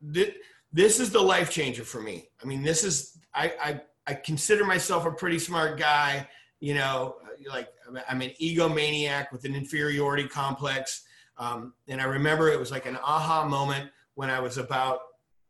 this, 0.00 0.30
this 0.72 1.00
is 1.00 1.10
the 1.10 1.20
life 1.20 1.50
changer 1.50 1.84
for 1.84 2.00
me. 2.00 2.28
I 2.42 2.46
mean 2.46 2.62
this 2.62 2.84
is 2.84 3.18
I, 3.34 3.52
I 3.62 3.80
i 4.06 4.14
consider 4.14 4.64
myself 4.64 5.06
a 5.06 5.10
pretty 5.10 5.38
smart 5.38 5.78
guy 5.78 6.28
you 6.60 6.74
know 6.74 7.16
like 7.48 7.68
i'm 8.08 8.22
an 8.22 8.30
egomaniac 8.40 9.32
with 9.32 9.44
an 9.44 9.54
inferiority 9.54 10.28
complex. 10.28 11.04
Um, 11.36 11.74
and 11.88 12.00
i 12.00 12.04
remember 12.04 12.48
it 12.48 12.58
was 12.58 12.70
like 12.70 12.86
an 12.86 12.96
aha 12.96 13.46
moment 13.46 13.90
when 14.14 14.30
i 14.30 14.38
was 14.38 14.56
about 14.56 15.00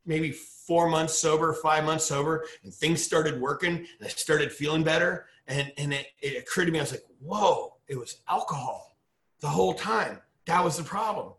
maybe 0.06 0.32
four 0.32 0.88
months 0.88 1.14
sober 1.14 1.52
five 1.52 1.84
months 1.84 2.06
sober 2.06 2.46
and 2.62 2.72
things 2.72 3.02
started 3.02 3.40
working 3.40 3.76
and 3.76 3.86
i 4.02 4.08
started 4.08 4.50
feeling 4.50 4.82
better 4.82 5.26
and 5.46 5.70
and 5.76 5.92
it, 5.92 6.06
it 6.22 6.38
occurred 6.38 6.66
to 6.66 6.72
me 6.72 6.78
i 6.78 6.82
was 6.82 6.92
like 6.92 7.04
whoa 7.20 7.73
it 7.88 7.98
was 7.98 8.18
alcohol 8.28 8.96
the 9.40 9.48
whole 9.48 9.74
time. 9.74 10.20
That 10.46 10.62
was 10.62 10.76
the 10.76 10.82
problem. 10.82 11.32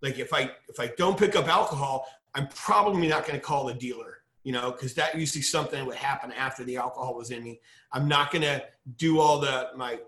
Like 0.00 0.18
if 0.18 0.34
I 0.34 0.50
if 0.68 0.80
I 0.80 0.88
don't 0.98 1.18
pick 1.18 1.36
up 1.36 1.48
alcohol, 1.48 2.06
I'm 2.34 2.48
probably 2.48 3.06
not 3.06 3.26
going 3.26 3.38
to 3.38 3.44
call 3.44 3.66
the 3.66 3.74
dealer, 3.74 4.18
you 4.42 4.52
know, 4.52 4.72
because 4.72 4.94
that 4.94 5.16
usually 5.16 5.42
something 5.42 5.84
would 5.86 5.96
happen 5.96 6.32
after 6.32 6.64
the 6.64 6.76
alcohol 6.76 7.14
was 7.14 7.30
in 7.30 7.42
me. 7.42 7.60
I'm 7.92 8.08
not 8.08 8.30
going 8.32 8.42
to 8.42 8.64
do 8.96 9.20
all 9.20 9.38
the 9.38 9.70
my 9.76 9.98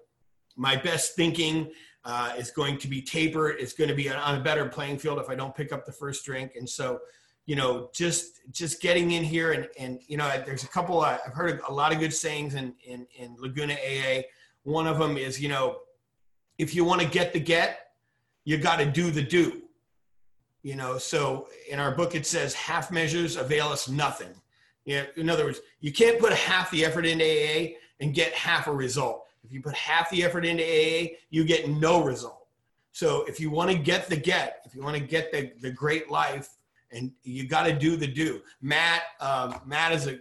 my 0.57 0.77
best 0.77 1.15
thinking 1.15 1.71
uh, 2.05 2.33
is 2.37 2.51
going 2.51 2.79
to 2.79 2.89
be 2.89 3.01
tapered. 3.01 3.57
It's 3.59 3.73
going 3.73 3.89
to 3.89 3.95
be 3.95 4.11
on 4.11 4.35
a 4.35 4.43
better 4.43 4.69
playing 4.69 4.99
field 4.99 5.19
if 5.19 5.31
I 5.31 5.35
don't 5.35 5.55
pick 5.55 5.73
up 5.73 5.87
the 5.87 5.93
first 5.93 6.25
drink. 6.25 6.53
And 6.57 6.69
so, 6.69 7.01
you 7.47 7.57
know, 7.57 7.91
just 7.95 8.41
just 8.51 8.81
getting 8.81 9.13
in 9.13 9.25
here 9.25 9.53
and 9.53 9.69
and 9.79 10.01
you 10.07 10.17
know, 10.17 10.31
there's 10.45 10.65
a 10.65 10.69
couple. 10.69 11.01
Uh, 11.01 11.19
I've 11.27 11.35
heard 11.35 11.61
a 11.69 11.73
lot 11.73 11.93
of 11.93 12.01
good 12.01 12.13
sayings 12.13 12.55
in 12.55 12.75
in, 12.85 13.07
in 13.17 13.37
Laguna 13.39 13.75
AA. 13.75 14.23
One 14.65 14.87
of 14.87 14.99
them 14.99 15.17
is, 15.17 15.41
you 15.41 15.49
know, 15.49 15.79
if 16.59 16.75
you 16.75 16.85
want 16.85 17.01
to 17.01 17.07
get 17.07 17.33
the 17.33 17.41
get, 17.41 17.91
you 18.45 18.59
got 18.59 18.79
to 18.79 18.87
do 18.87 19.11
the 19.11 19.23
do. 19.23 19.63
You 20.63 20.77
know, 20.77 20.99
so 20.99 21.49
in 21.71 21.79
our 21.79 21.95
book 21.95 22.15
it 22.15 22.27
says 22.27 22.55
half 22.55 22.91
measures 22.91 23.37
avail 23.37 23.69
us 23.69 23.89
nothing. 23.89 24.35
Yeah, 24.87 25.05
in 25.17 25.31
other 25.31 25.45
words, 25.45 25.61
you 25.81 25.93
can't 25.93 26.19
put 26.19 26.33
half 26.33 26.71
the 26.71 26.85
effort 26.85 27.07
into 27.07 27.25
AA 27.25 27.77
and 28.01 28.15
get 28.15 28.33
half 28.33 28.67
a 28.67 28.73
result. 28.73 29.25
If 29.43 29.53
you 29.53 29.61
put 29.61 29.75
half 29.75 30.11
the 30.11 30.25
effort 30.25 30.45
into 30.45 30.65
AA, 30.65 31.17
you 31.31 31.45
get 31.45 31.69
no 31.69 32.03
result. 32.03 32.47
So 32.93 33.25
if 33.25 33.41
you 33.41 33.51
want 33.51 33.71
to 33.71 33.77
get 33.77 34.09
the 34.09 34.17
get, 34.17 34.63
if 34.65 34.75
you 34.75 34.83
want 34.83 34.97
to 34.97 35.03
get 35.03 35.33
the, 35.33 35.53
the 35.61 35.71
great 35.71 36.11
life, 36.11 36.49
and 36.93 37.11
you 37.23 37.47
got 37.47 37.67
to 37.67 37.73
do 37.73 37.97
the 37.97 38.07
do. 38.07 38.41
Matt, 38.63 39.03
um, 39.21 39.61
Matt 39.67 39.93
is 39.93 40.07
a, 40.07 40.19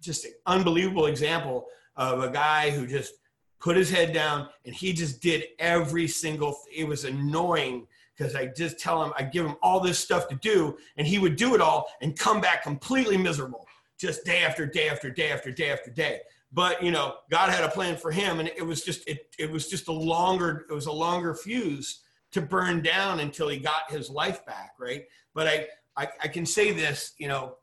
just 0.00 0.24
an 0.24 0.32
unbelievable 0.46 1.06
example 1.06 1.66
of 1.94 2.22
a 2.22 2.30
guy 2.30 2.70
who 2.70 2.86
just 2.86 3.14
put 3.60 3.76
his 3.76 3.90
head 3.90 4.12
down, 4.12 4.48
and 4.64 4.74
he 4.74 4.92
just 4.92 5.20
did 5.20 5.44
every 5.58 6.08
single. 6.08 6.58
It 6.74 6.86
was 6.86 7.04
annoying 7.04 7.86
because 8.16 8.34
I 8.34 8.46
just 8.46 8.78
tell 8.78 9.02
him 9.02 9.12
I 9.16 9.22
give 9.24 9.44
him 9.44 9.56
all 9.62 9.80
this 9.80 9.98
stuff 9.98 10.28
to 10.28 10.36
do, 10.36 10.76
and 10.96 11.06
he 11.06 11.18
would 11.18 11.36
do 11.36 11.54
it 11.54 11.60
all 11.60 11.86
and 12.00 12.18
come 12.18 12.40
back 12.40 12.62
completely 12.62 13.16
miserable, 13.16 13.66
just 13.98 14.24
day 14.24 14.42
after 14.42 14.66
day 14.66 14.88
after 14.88 15.10
day 15.10 15.30
after 15.30 15.50
day 15.50 15.70
after 15.70 15.90
day. 15.90 16.20
But 16.52 16.82
you 16.82 16.90
know, 16.90 17.16
God 17.30 17.50
had 17.50 17.64
a 17.64 17.68
plan 17.68 17.96
for 17.96 18.10
him, 18.10 18.40
and 18.40 18.48
it 18.56 18.64
was 18.64 18.82
just 18.82 19.06
it 19.08 19.34
it 19.38 19.50
was 19.50 19.68
just 19.68 19.88
a 19.88 19.92
longer 19.92 20.66
it 20.70 20.72
was 20.72 20.86
a 20.86 20.92
longer 20.92 21.34
fuse 21.34 22.02
to 22.32 22.40
burn 22.40 22.82
down 22.82 23.20
until 23.20 23.48
he 23.48 23.58
got 23.58 23.90
his 23.90 24.10
life 24.10 24.44
back, 24.46 24.72
right? 24.78 25.04
But 25.34 25.46
I 25.46 25.66
I, 25.96 26.08
I 26.24 26.28
can 26.28 26.44
say 26.44 26.72
this, 26.72 27.14
you 27.18 27.28
know, 27.28 27.56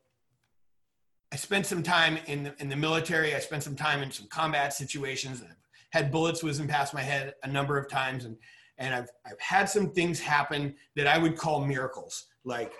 I 1.31 1.35
spent 1.35 1.65
some 1.65 1.83
time 1.83 2.17
in 2.27 2.43
the, 2.43 2.55
in 2.59 2.69
the 2.69 2.75
military. 2.75 3.35
I 3.35 3.39
spent 3.39 3.63
some 3.63 3.75
time 3.75 4.01
in 4.01 4.11
some 4.11 4.27
combat 4.27 4.73
situations. 4.73 5.41
And 5.41 5.49
had 5.93 6.11
bullets 6.11 6.41
whizzing 6.41 6.67
past 6.67 6.91
my 6.91 7.03
head 7.03 7.35
a 7.43 7.47
number 7.47 7.77
of 7.77 7.87
times, 7.87 8.25
and 8.25 8.35
and 8.79 8.95
I've 8.95 9.09
I've 9.25 9.39
had 9.39 9.69
some 9.69 9.91
things 9.91 10.19
happen 10.19 10.73
that 10.95 11.05
I 11.05 11.19
would 11.19 11.37
call 11.37 11.63
miracles, 11.63 12.25
like 12.43 12.73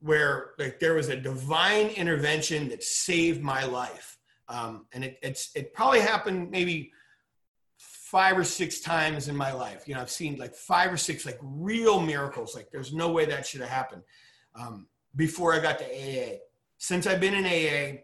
where 0.00 0.50
like 0.58 0.80
there 0.80 0.94
was 0.94 1.08
a 1.08 1.16
divine 1.16 1.86
intervention 1.90 2.68
that 2.70 2.82
saved 2.82 3.40
my 3.40 3.64
life, 3.64 4.18
um, 4.48 4.86
and 4.92 5.04
it 5.04 5.18
it's 5.22 5.52
it 5.54 5.72
probably 5.74 6.00
happened 6.00 6.50
maybe 6.50 6.90
five 7.78 8.36
or 8.36 8.44
six 8.44 8.80
times 8.80 9.28
in 9.28 9.36
my 9.36 9.52
life. 9.52 9.86
You 9.86 9.94
know, 9.94 10.00
I've 10.00 10.10
seen 10.10 10.36
like 10.38 10.56
five 10.56 10.92
or 10.92 10.96
six 10.96 11.24
like 11.24 11.38
real 11.40 12.00
miracles. 12.00 12.56
Like 12.56 12.68
there's 12.72 12.92
no 12.92 13.12
way 13.12 13.26
that 13.26 13.46
should 13.46 13.60
have 13.60 13.70
happened 13.70 14.02
um, 14.56 14.88
before 15.14 15.54
I 15.54 15.60
got 15.60 15.78
to 15.78 15.84
AA. 15.84 16.38
Since 16.78 17.06
I've 17.06 17.20
been 17.20 17.34
in 17.34 17.46
AA, 17.46 18.00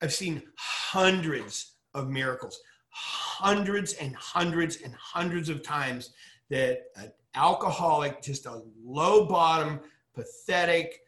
I've 0.00 0.12
seen 0.12 0.42
hundreds 0.56 1.74
of 1.92 2.08
miracles, 2.08 2.60
hundreds 3.00 3.94
and 3.94 4.14
hundreds 4.16 4.82
and 4.82 4.94
hundreds 4.94 5.48
of 5.48 5.62
times 5.62 6.12
that 6.50 6.82
an 6.96 7.10
alcoholic, 7.34 8.20
just 8.20 8.44
a 8.46 8.62
low 8.84 9.24
bottom, 9.24 9.80
pathetic, 10.14 11.00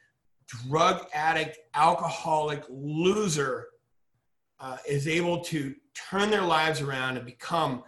drug 0.47 1.07
addict, 1.13 1.59
alcoholic 1.75 2.63
loser 2.71 3.69
uh, 4.61 4.79
is 4.89 5.07
able 5.07 5.41
to 5.41 5.75
turn 5.95 6.31
their 6.31 6.43
lives 6.43 6.81
around 6.81 7.17
and 7.17 7.27
become 7.27 7.83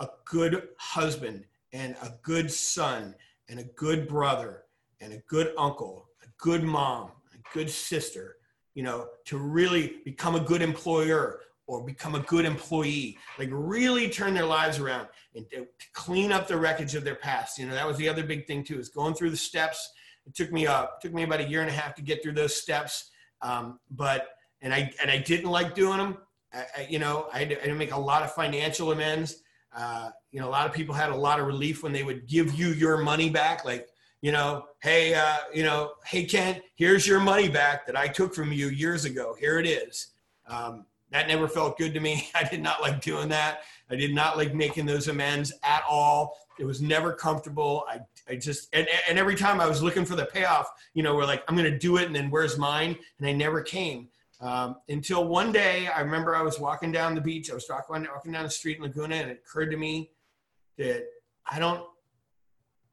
a 0.00 0.08
good 0.24 0.68
husband 0.78 1.44
and 1.72 1.94
a 2.02 2.12
good 2.22 2.50
son 2.50 3.14
and 3.48 3.60
a 3.60 3.64
good 3.76 4.08
brother 4.08 4.64
and 5.00 5.12
a 5.12 5.18
good 5.28 5.52
uncle, 5.56 6.08
a 6.22 6.26
good 6.38 6.64
mom, 6.64 7.10
a 7.32 7.54
good 7.54 7.70
sister, 7.70 8.36
you 8.74 8.82
know, 8.82 9.06
to 9.24 9.38
really 9.38 9.96
become 10.04 10.34
a 10.34 10.40
good 10.40 10.62
employer 10.62 11.40
or 11.66 11.84
become 11.84 12.14
a 12.14 12.20
good 12.20 12.44
employee, 12.44 13.18
like 13.38 13.48
really 13.50 14.08
turn 14.08 14.34
their 14.34 14.44
lives 14.44 14.78
around 14.78 15.08
and 15.34 15.48
to 15.50 15.66
clean 15.92 16.30
up 16.30 16.46
the 16.46 16.56
wreckage 16.56 16.94
of 16.94 17.04
their 17.04 17.14
past. 17.14 17.58
You 17.58 17.66
know, 17.66 17.74
that 17.74 17.86
was 17.86 17.96
the 17.96 18.08
other 18.08 18.22
big 18.22 18.46
thing 18.46 18.64
too, 18.64 18.78
is 18.78 18.88
going 18.88 19.14
through 19.14 19.30
the 19.30 19.36
steps. 19.36 19.90
It 20.26 20.34
took 20.34 20.52
me 20.52 20.66
up, 20.66 21.00
took 21.00 21.12
me 21.12 21.22
about 21.22 21.40
a 21.40 21.48
year 21.48 21.60
and 21.60 21.70
a 21.70 21.72
half 21.72 21.94
to 21.96 22.02
get 22.02 22.22
through 22.22 22.34
those 22.34 22.56
steps. 22.56 23.10
Um, 23.42 23.78
but, 23.90 24.28
and 24.60 24.72
I, 24.72 24.92
and 25.00 25.10
I 25.10 25.18
didn't 25.18 25.50
like 25.50 25.74
doing 25.74 25.98
them. 25.98 26.18
I, 26.52 26.64
I, 26.76 26.86
you 26.88 26.98
know, 26.98 27.28
I 27.32 27.40
had, 27.40 27.50
to, 27.50 27.58
I 27.58 27.60
had, 27.60 27.68
to, 27.68 27.74
make 27.74 27.92
a 27.92 27.98
lot 27.98 28.22
of 28.22 28.32
financial 28.32 28.92
amends. 28.92 29.42
Uh, 29.76 30.10
you 30.30 30.40
know, 30.40 30.48
a 30.48 30.50
lot 30.50 30.66
of 30.66 30.72
people 30.72 30.94
had 30.94 31.10
a 31.10 31.16
lot 31.16 31.40
of 31.40 31.46
relief 31.46 31.82
when 31.82 31.92
they 31.92 32.04
would 32.04 32.26
give 32.28 32.54
you 32.54 32.68
your 32.68 32.98
money 32.98 33.28
back. 33.28 33.64
Like, 33.64 33.88
you 34.22 34.32
know, 34.32 34.64
hey, 34.82 35.14
uh, 35.14 35.36
you 35.52 35.64
know, 35.64 35.92
hey, 36.06 36.24
Kent, 36.24 36.62
here's 36.76 37.06
your 37.06 37.20
money 37.20 37.48
back 37.48 37.86
that 37.86 37.96
I 37.96 38.08
took 38.08 38.34
from 38.34 38.52
you 38.52 38.68
years 38.68 39.04
ago. 39.04 39.36
Here 39.38 39.58
it 39.58 39.66
is. 39.66 40.12
Um, 40.46 40.86
that 41.10 41.28
never 41.28 41.48
felt 41.48 41.78
good 41.78 41.94
to 41.94 42.00
me. 42.00 42.28
I 42.34 42.44
did 42.44 42.62
not 42.62 42.82
like 42.82 43.00
doing 43.00 43.28
that. 43.28 43.62
I 43.90 43.96
did 43.96 44.14
not 44.14 44.36
like 44.36 44.54
making 44.54 44.86
those 44.86 45.08
amends 45.08 45.52
at 45.62 45.82
all. 45.88 46.38
It 46.58 46.64
was 46.64 46.80
never 46.80 47.12
comfortable. 47.12 47.84
I, 47.88 48.00
I 48.28 48.36
just, 48.36 48.68
and, 48.72 48.86
and 49.08 49.18
every 49.18 49.34
time 49.34 49.60
I 49.60 49.66
was 49.66 49.82
looking 49.82 50.04
for 50.04 50.16
the 50.16 50.26
payoff, 50.26 50.68
you 50.94 51.02
know, 51.02 51.14
we're 51.14 51.26
like, 51.26 51.44
I'm 51.48 51.56
going 51.56 51.70
to 51.70 51.78
do 51.78 51.96
it. 51.96 52.06
And 52.06 52.14
then 52.14 52.30
where's 52.30 52.58
mine? 52.58 52.96
And 53.18 53.26
I 53.26 53.32
never 53.32 53.60
came. 53.60 54.08
Um, 54.40 54.76
until 54.88 55.26
one 55.26 55.52
day, 55.52 55.88
I 55.88 56.00
remember 56.00 56.34
I 56.34 56.42
was 56.42 56.58
walking 56.58 56.92
down 56.92 57.14
the 57.14 57.20
beach. 57.20 57.50
I 57.50 57.54
was 57.54 57.66
walking, 57.68 58.06
walking 58.12 58.32
down 58.32 58.44
the 58.44 58.50
street 58.50 58.76
in 58.76 58.82
Laguna, 58.82 59.16
and 59.16 59.30
it 59.30 59.42
occurred 59.46 59.70
to 59.70 59.76
me 59.76 60.10
that 60.78 61.04
I 61.50 61.58
don't, 61.58 61.84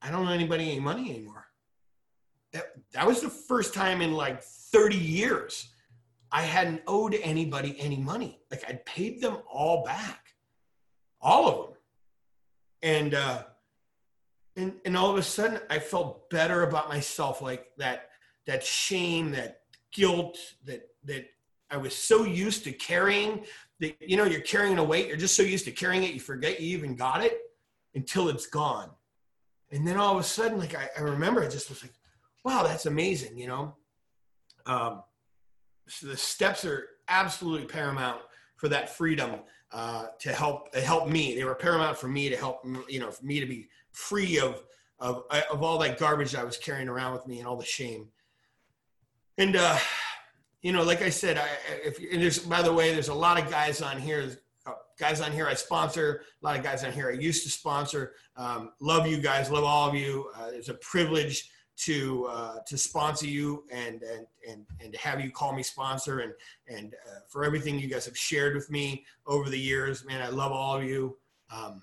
I 0.02 0.12
don't 0.12 0.28
owe 0.28 0.32
anybody 0.32 0.72
any 0.72 0.80
money 0.80 1.10
anymore. 1.10 1.48
That, 2.54 2.72
that 2.94 3.08
was 3.08 3.22
the 3.22 3.30
first 3.30 3.74
time 3.74 4.02
in 4.02 4.14
like 4.14 4.44
30 4.44 4.98
years 4.98 5.71
I 6.32 6.44
hadn't 6.44 6.82
owed 6.88 7.16
anybody 7.22 7.76
any 7.80 7.98
money. 7.98 8.40
Like 8.50 8.64
I'd 8.68 8.86
paid 8.86 9.22
them 9.22 9.38
all 9.52 9.84
back, 9.84 10.34
all 11.20 11.48
of 11.50 11.58
them. 11.58 11.78
And, 12.84 13.14
uh, 13.14 13.44
and, 14.56 14.74
and 14.86 14.98
all 14.98 15.12
of 15.12 15.18
a 15.18 15.24
sudden 15.24 15.60
I 15.70 15.80
felt 15.80 16.30
better 16.30 16.64
about 16.64 16.90
myself. 16.90 17.42
Like 17.42 17.68
that, 17.78 18.10
that 18.48 18.64
shame, 18.64 19.32
that 19.32 19.62
guilt, 19.92 20.38
that, 20.66 20.90
that 21.04 21.30
I 21.70 21.78
was 21.78 21.96
so 21.96 22.24
used 22.24 22.64
to 22.64 22.72
carrying 22.72 23.46
that, 23.80 23.96
you 24.02 24.16
know, 24.18 24.26
you're 24.26 24.42
carrying 24.42 24.78
a 24.78 24.84
weight. 24.84 25.08
You're 25.08 25.18
just 25.18 25.36
so 25.36 25.44
used 25.44 25.66
to 25.66 25.72
carrying 25.72 26.04
it. 26.04 26.14
You 26.14 26.20
forget 26.20 26.62
you 26.62 26.78
even 26.78 26.96
got 26.96 27.24
it 27.24 27.38
until 27.94 28.30
it's 28.30 28.46
gone. 28.46 28.90
And 29.72 29.88
then 29.88 29.98
all 29.98 30.14
of 30.14 30.20
a 30.20 30.24
sudden, 30.24 30.60
like 30.60 30.76
I, 30.76 30.90
I 30.98 31.02
remember 31.02 31.44
I 31.44 31.48
just 31.48 31.70
was 31.70 31.82
like, 31.82 31.94
wow, 32.44 32.64
that's 32.64 32.86
amazing. 32.86 33.38
You 33.38 33.48
know? 33.48 33.76
Um, 34.66 35.04
so 35.88 36.08
the 36.08 36.18
steps 36.18 36.66
are 36.66 36.88
absolutely 37.08 37.68
paramount 37.68 38.22
for 38.56 38.70
that 38.70 38.90
freedom 38.90 39.40
uh, 39.72 40.08
to 40.20 40.32
help 40.34 40.74
help 40.76 41.08
me. 41.08 41.36
They 41.36 41.44
were 41.44 41.56
paramount 41.56 41.98
for 41.98 42.08
me 42.08 42.30
to 42.30 42.38
help 42.38 42.66
you 42.90 43.00
know 43.00 43.12
for 43.12 43.26
me 43.26 43.40
to 43.40 43.46
be 43.46 43.68
free 43.92 44.40
of 44.40 44.64
of 45.00 45.24
of 45.52 45.64
all 45.64 45.78
that 45.80 45.98
garbage 45.98 46.36
I 46.36 46.44
was 46.44 46.58
carrying 46.58 46.88
around 46.88 47.14
with 47.14 47.28
me 47.28 47.40
and 47.40 47.48
all 47.48 47.58
the 47.58 47.66
shame. 47.66 48.08
And 49.38 49.56
uh, 49.56 49.78
you 50.62 50.72
know, 50.72 50.84
like 50.84 51.02
I 51.02 51.10
said, 51.10 51.38
I, 51.38 51.48
if 51.84 51.98
there's 51.98 52.40
by 52.40 52.62
the 52.62 52.74
way, 52.74 52.94
there's 52.94 53.10
a 53.10 53.14
lot 53.14 53.42
of 53.42 53.50
guys 53.50 53.82
on 53.82 54.00
here. 54.00 54.38
Uh, 54.66 54.74
guys 55.00 55.22
on 55.22 55.32
here 55.32 55.48
I 55.48 55.56
sponsor. 55.56 56.24
A 56.42 56.46
lot 56.46 56.58
of 56.58 56.64
guys 56.64 56.84
on 56.84 56.92
here 56.92 57.10
I 57.10 57.14
used 57.14 57.44
to 57.44 57.50
sponsor. 57.50 58.14
Um, 58.38 58.72
love 58.80 59.08
you 59.08 59.18
guys. 59.18 59.50
Love 59.50 59.64
all 59.64 59.90
of 59.90 59.96
you. 59.96 60.30
Uh, 60.38 60.50
it's 60.52 60.70
a 60.70 60.76
privilege 60.76 61.50
to 61.86 62.28
uh, 62.28 62.56
to 62.68 62.78
sponsor 62.78 63.26
you 63.26 63.64
and 63.72 64.04
and 64.04 64.28
and 64.48 64.66
and 64.80 64.94
to 64.94 65.00
have 65.00 65.20
you 65.20 65.32
call 65.32 65.54
me 65.54 65.64
sponsor 65.64 66.20
and 66.20 66.34
and 66.68 66.94
uh, 67.08 67.20
for 67.28 67.44
everything 67.44 67.80
you 67.80 67.88
guys 67.88 68.06
have 68.06 68.18
shared 68.18 68.56
with 68.56 68.70
me 68.70 69.04
over 69.26 69.50
the 69.50 69.60
years. 69.60 70.06
Man, 70.06 70.22
I 70.22 70.30
love 70.30 70.52
all 70.52 70.78
of 70.78 70.84
you. 70.84 71.18
Um, 71.52 71.82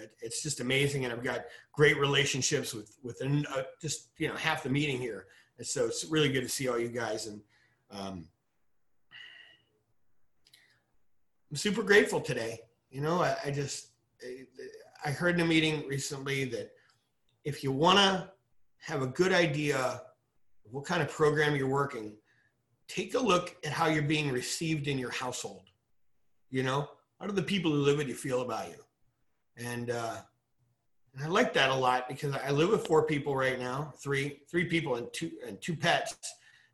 it, 0.00 0.12
it's 0.22 0.42
just 0.42 0.60
amazing, 0.60 1.04
and 1.04 1.12
I've 1.12 1.22
got 1.22 1.44
great 1.72 1.98
relationships 1.98 2.72
with 2.72 2.96
with 3.02 3.20
an, 3.20 3.46
uh, 3.54 3.62
just 3.80 4.08
you 4.16 4.28
know 4.28 4.34
half 4.34 4.62
the 4.62 4.70
meeting 4.70 4.98
here, 4.98 5.26
and 5.58 5.66
so 5.66 5.84
it's 5.84 6.06
really 6.06 6.32
good 6.32 6.42
to 6.42 6.48
see 6.48 6.68
all 6.68 6.78
you 6.78 6.88
guys 6.88 7.26
and. 7.26 7.40
Um, 7.90 8.26
I'm 11.50 11.56
super 11.56 11.82
grateful 11.82 12.18
today. 12.18 12.60
You 12.90 13.02
know, 13.02 13.20
I, 13.20 13.36
I 13.44 13.50
just 13.50 13.88
I 15.04 15.10
heard 15.10 15.34
in 15.34 15.42
a 15.42 15.44
meeting 15.44 15.86
recently 15.86 16.44
that 16.46 16.70
if 17.44 17.62
you 17.62 17.72
want 17.72 17.98
to 17.98 18.30
have 18.82 19.02
a 19.02 19.06
good 19.06 19.32
idea 19.32 20.02
what 20.72 20.84
kind 20.84 21.02
of 21.02 21.10
program 21.10 21.54
you're 21.54 21.68
working, 21.68 22.14
take 22.88 23.14
a 23.14 23.18
look 23.18 23.54
at 23.64 23.72
how 23.72 23.86
you're 23.86 24.02
being 24.02 24.32
received 24.32 24.88
in 24.88 24.98
your 24.98 25.10
household. 25.10 25.68
You 26.50 26.62
know, 26.62 26.88
how 27.20 27.26
do 27.26 27.32
the 27.32 27.42
people 27.42 27.70
who 27.70 27.78
live 27.78 27.98
with 27.98 28.08
you 28.08 28.14
feel 28.14 28.40
about 28.40 28.68
you? 28.68 28.76
And, 29.56 29.90
uh, 29.90 30.16
and 31.14 31.24
I 31.24 31.28
like 31.28 31.52
that 31.54 31.70
a 31.70 31.74
lot 31.74 32.08
because 32.08 32.34
I 32.34 32.50
live 32.50 32.70
with 32.70 32.86
four 32.86 33.04
people 33.06 33.36
right 33.36 33.58
now, 33.58 33.92
three, 34.02 34.40
three 34.50 34.64
people 34.64 34.96
and 34.96 35.12
two, 35.12 35.30
and 35.46 35.60
two 35.60 35.76
pets. 35.76 36.16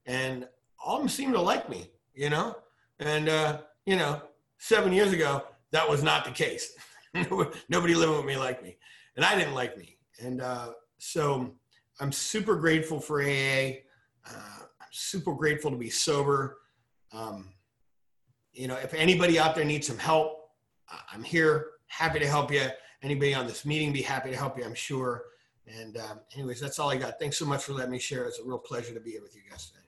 And 0.06 0.46
all 0.82 0.96
of 0.96 1.02
them 1.02 1.08
seem 1.08 1.32
to 1.32 1.40
like 1.40 1.68
me, 1.68 1.90
you 2.14 2.30
know? 2.30 2.56
And, 3.00 3.28
uh, 3.28 3.62
you 3.84 3.96
know, 3.96 4.22
seven 4.58 4.92
years 4.92 5.12
ago, 5.12 5.42
that 5.72 5.88
was 5.88 6.04
not 6.04 6.24
the 6.24 6.30
case. 6.30 6.72
Nobody 7.68 7.94
living 7.96 8.16
with 8.16 8.26
me 8.26 8.36
liked 8.36 8.62
me 8.62 8.76
and 9.16 9.24
I 9.24 9.36
didn't 9.36 9.54
like 9.54 9.76
me. 9.76 9.96
And, 10.20 10.40
uh, 10.40 10.70
so 10.98 11.52
I'm 12.00 12.12
super 12.12 12.56
grateful 12.56 13.00
for 13.00 13.22
AA. 13.22 13.80
Uh, 14.26 14.60
I'm 14.80 14.92
super 14.92 15.34
grateful 15.34 15.70
to 15.70 15.76
be 15.76 15.90
sober. 15.90 16.58
Um, 17.12 17.50
you 18.52 18.68
know, 18.68 18.76
if 18.76 18.94
anybody 18.94 19.38
out 19.38 19.54
there 19.54 19.64
needs 19.64 19.86
some 19.86 19.98
help, 19.98 20.50
I'm 21.12 21.22
here, 21.22 21.66
happy 21.86 22.18
to 22.18 22.26
help 22.26 22.52
you. 22.52 22.66
Anybody 23.02 23.34
on 23.34 23.46
this 23.46 23.64
meeting, 23.64 23.92
be 23.92 24.02
happy 24.02 24.30
to 24.30 24.36
help 24.36 24.58
you, 24.58 24.64
I'm 24.64 24.74
sure. 24.74 25.24
And 25.66 25.96
um, 25.98 26.20
anyways, 26.34 26.60
that's 26.60 26.78
all 26.78 26.90
I 26.90 26.96
got. 26.96 27.18
Thanks 27.18 27.36
so 27.38 27.44
much 27.44 27.62
for 27.62 27.72
letting 27.72 27.92
me 27.92 27.98
share. 27.98 28.24
It's 28.24 28.38
a 28.38 28.44
real 28.44 28.58
pleasure 28.58 28.94
to 28.94 29.00
be 29.00 29.12
here 29.12 29.22
with 29.22 29.36
you 29.36 29.42
guys 29.48 29.66
today. 29.66 29.87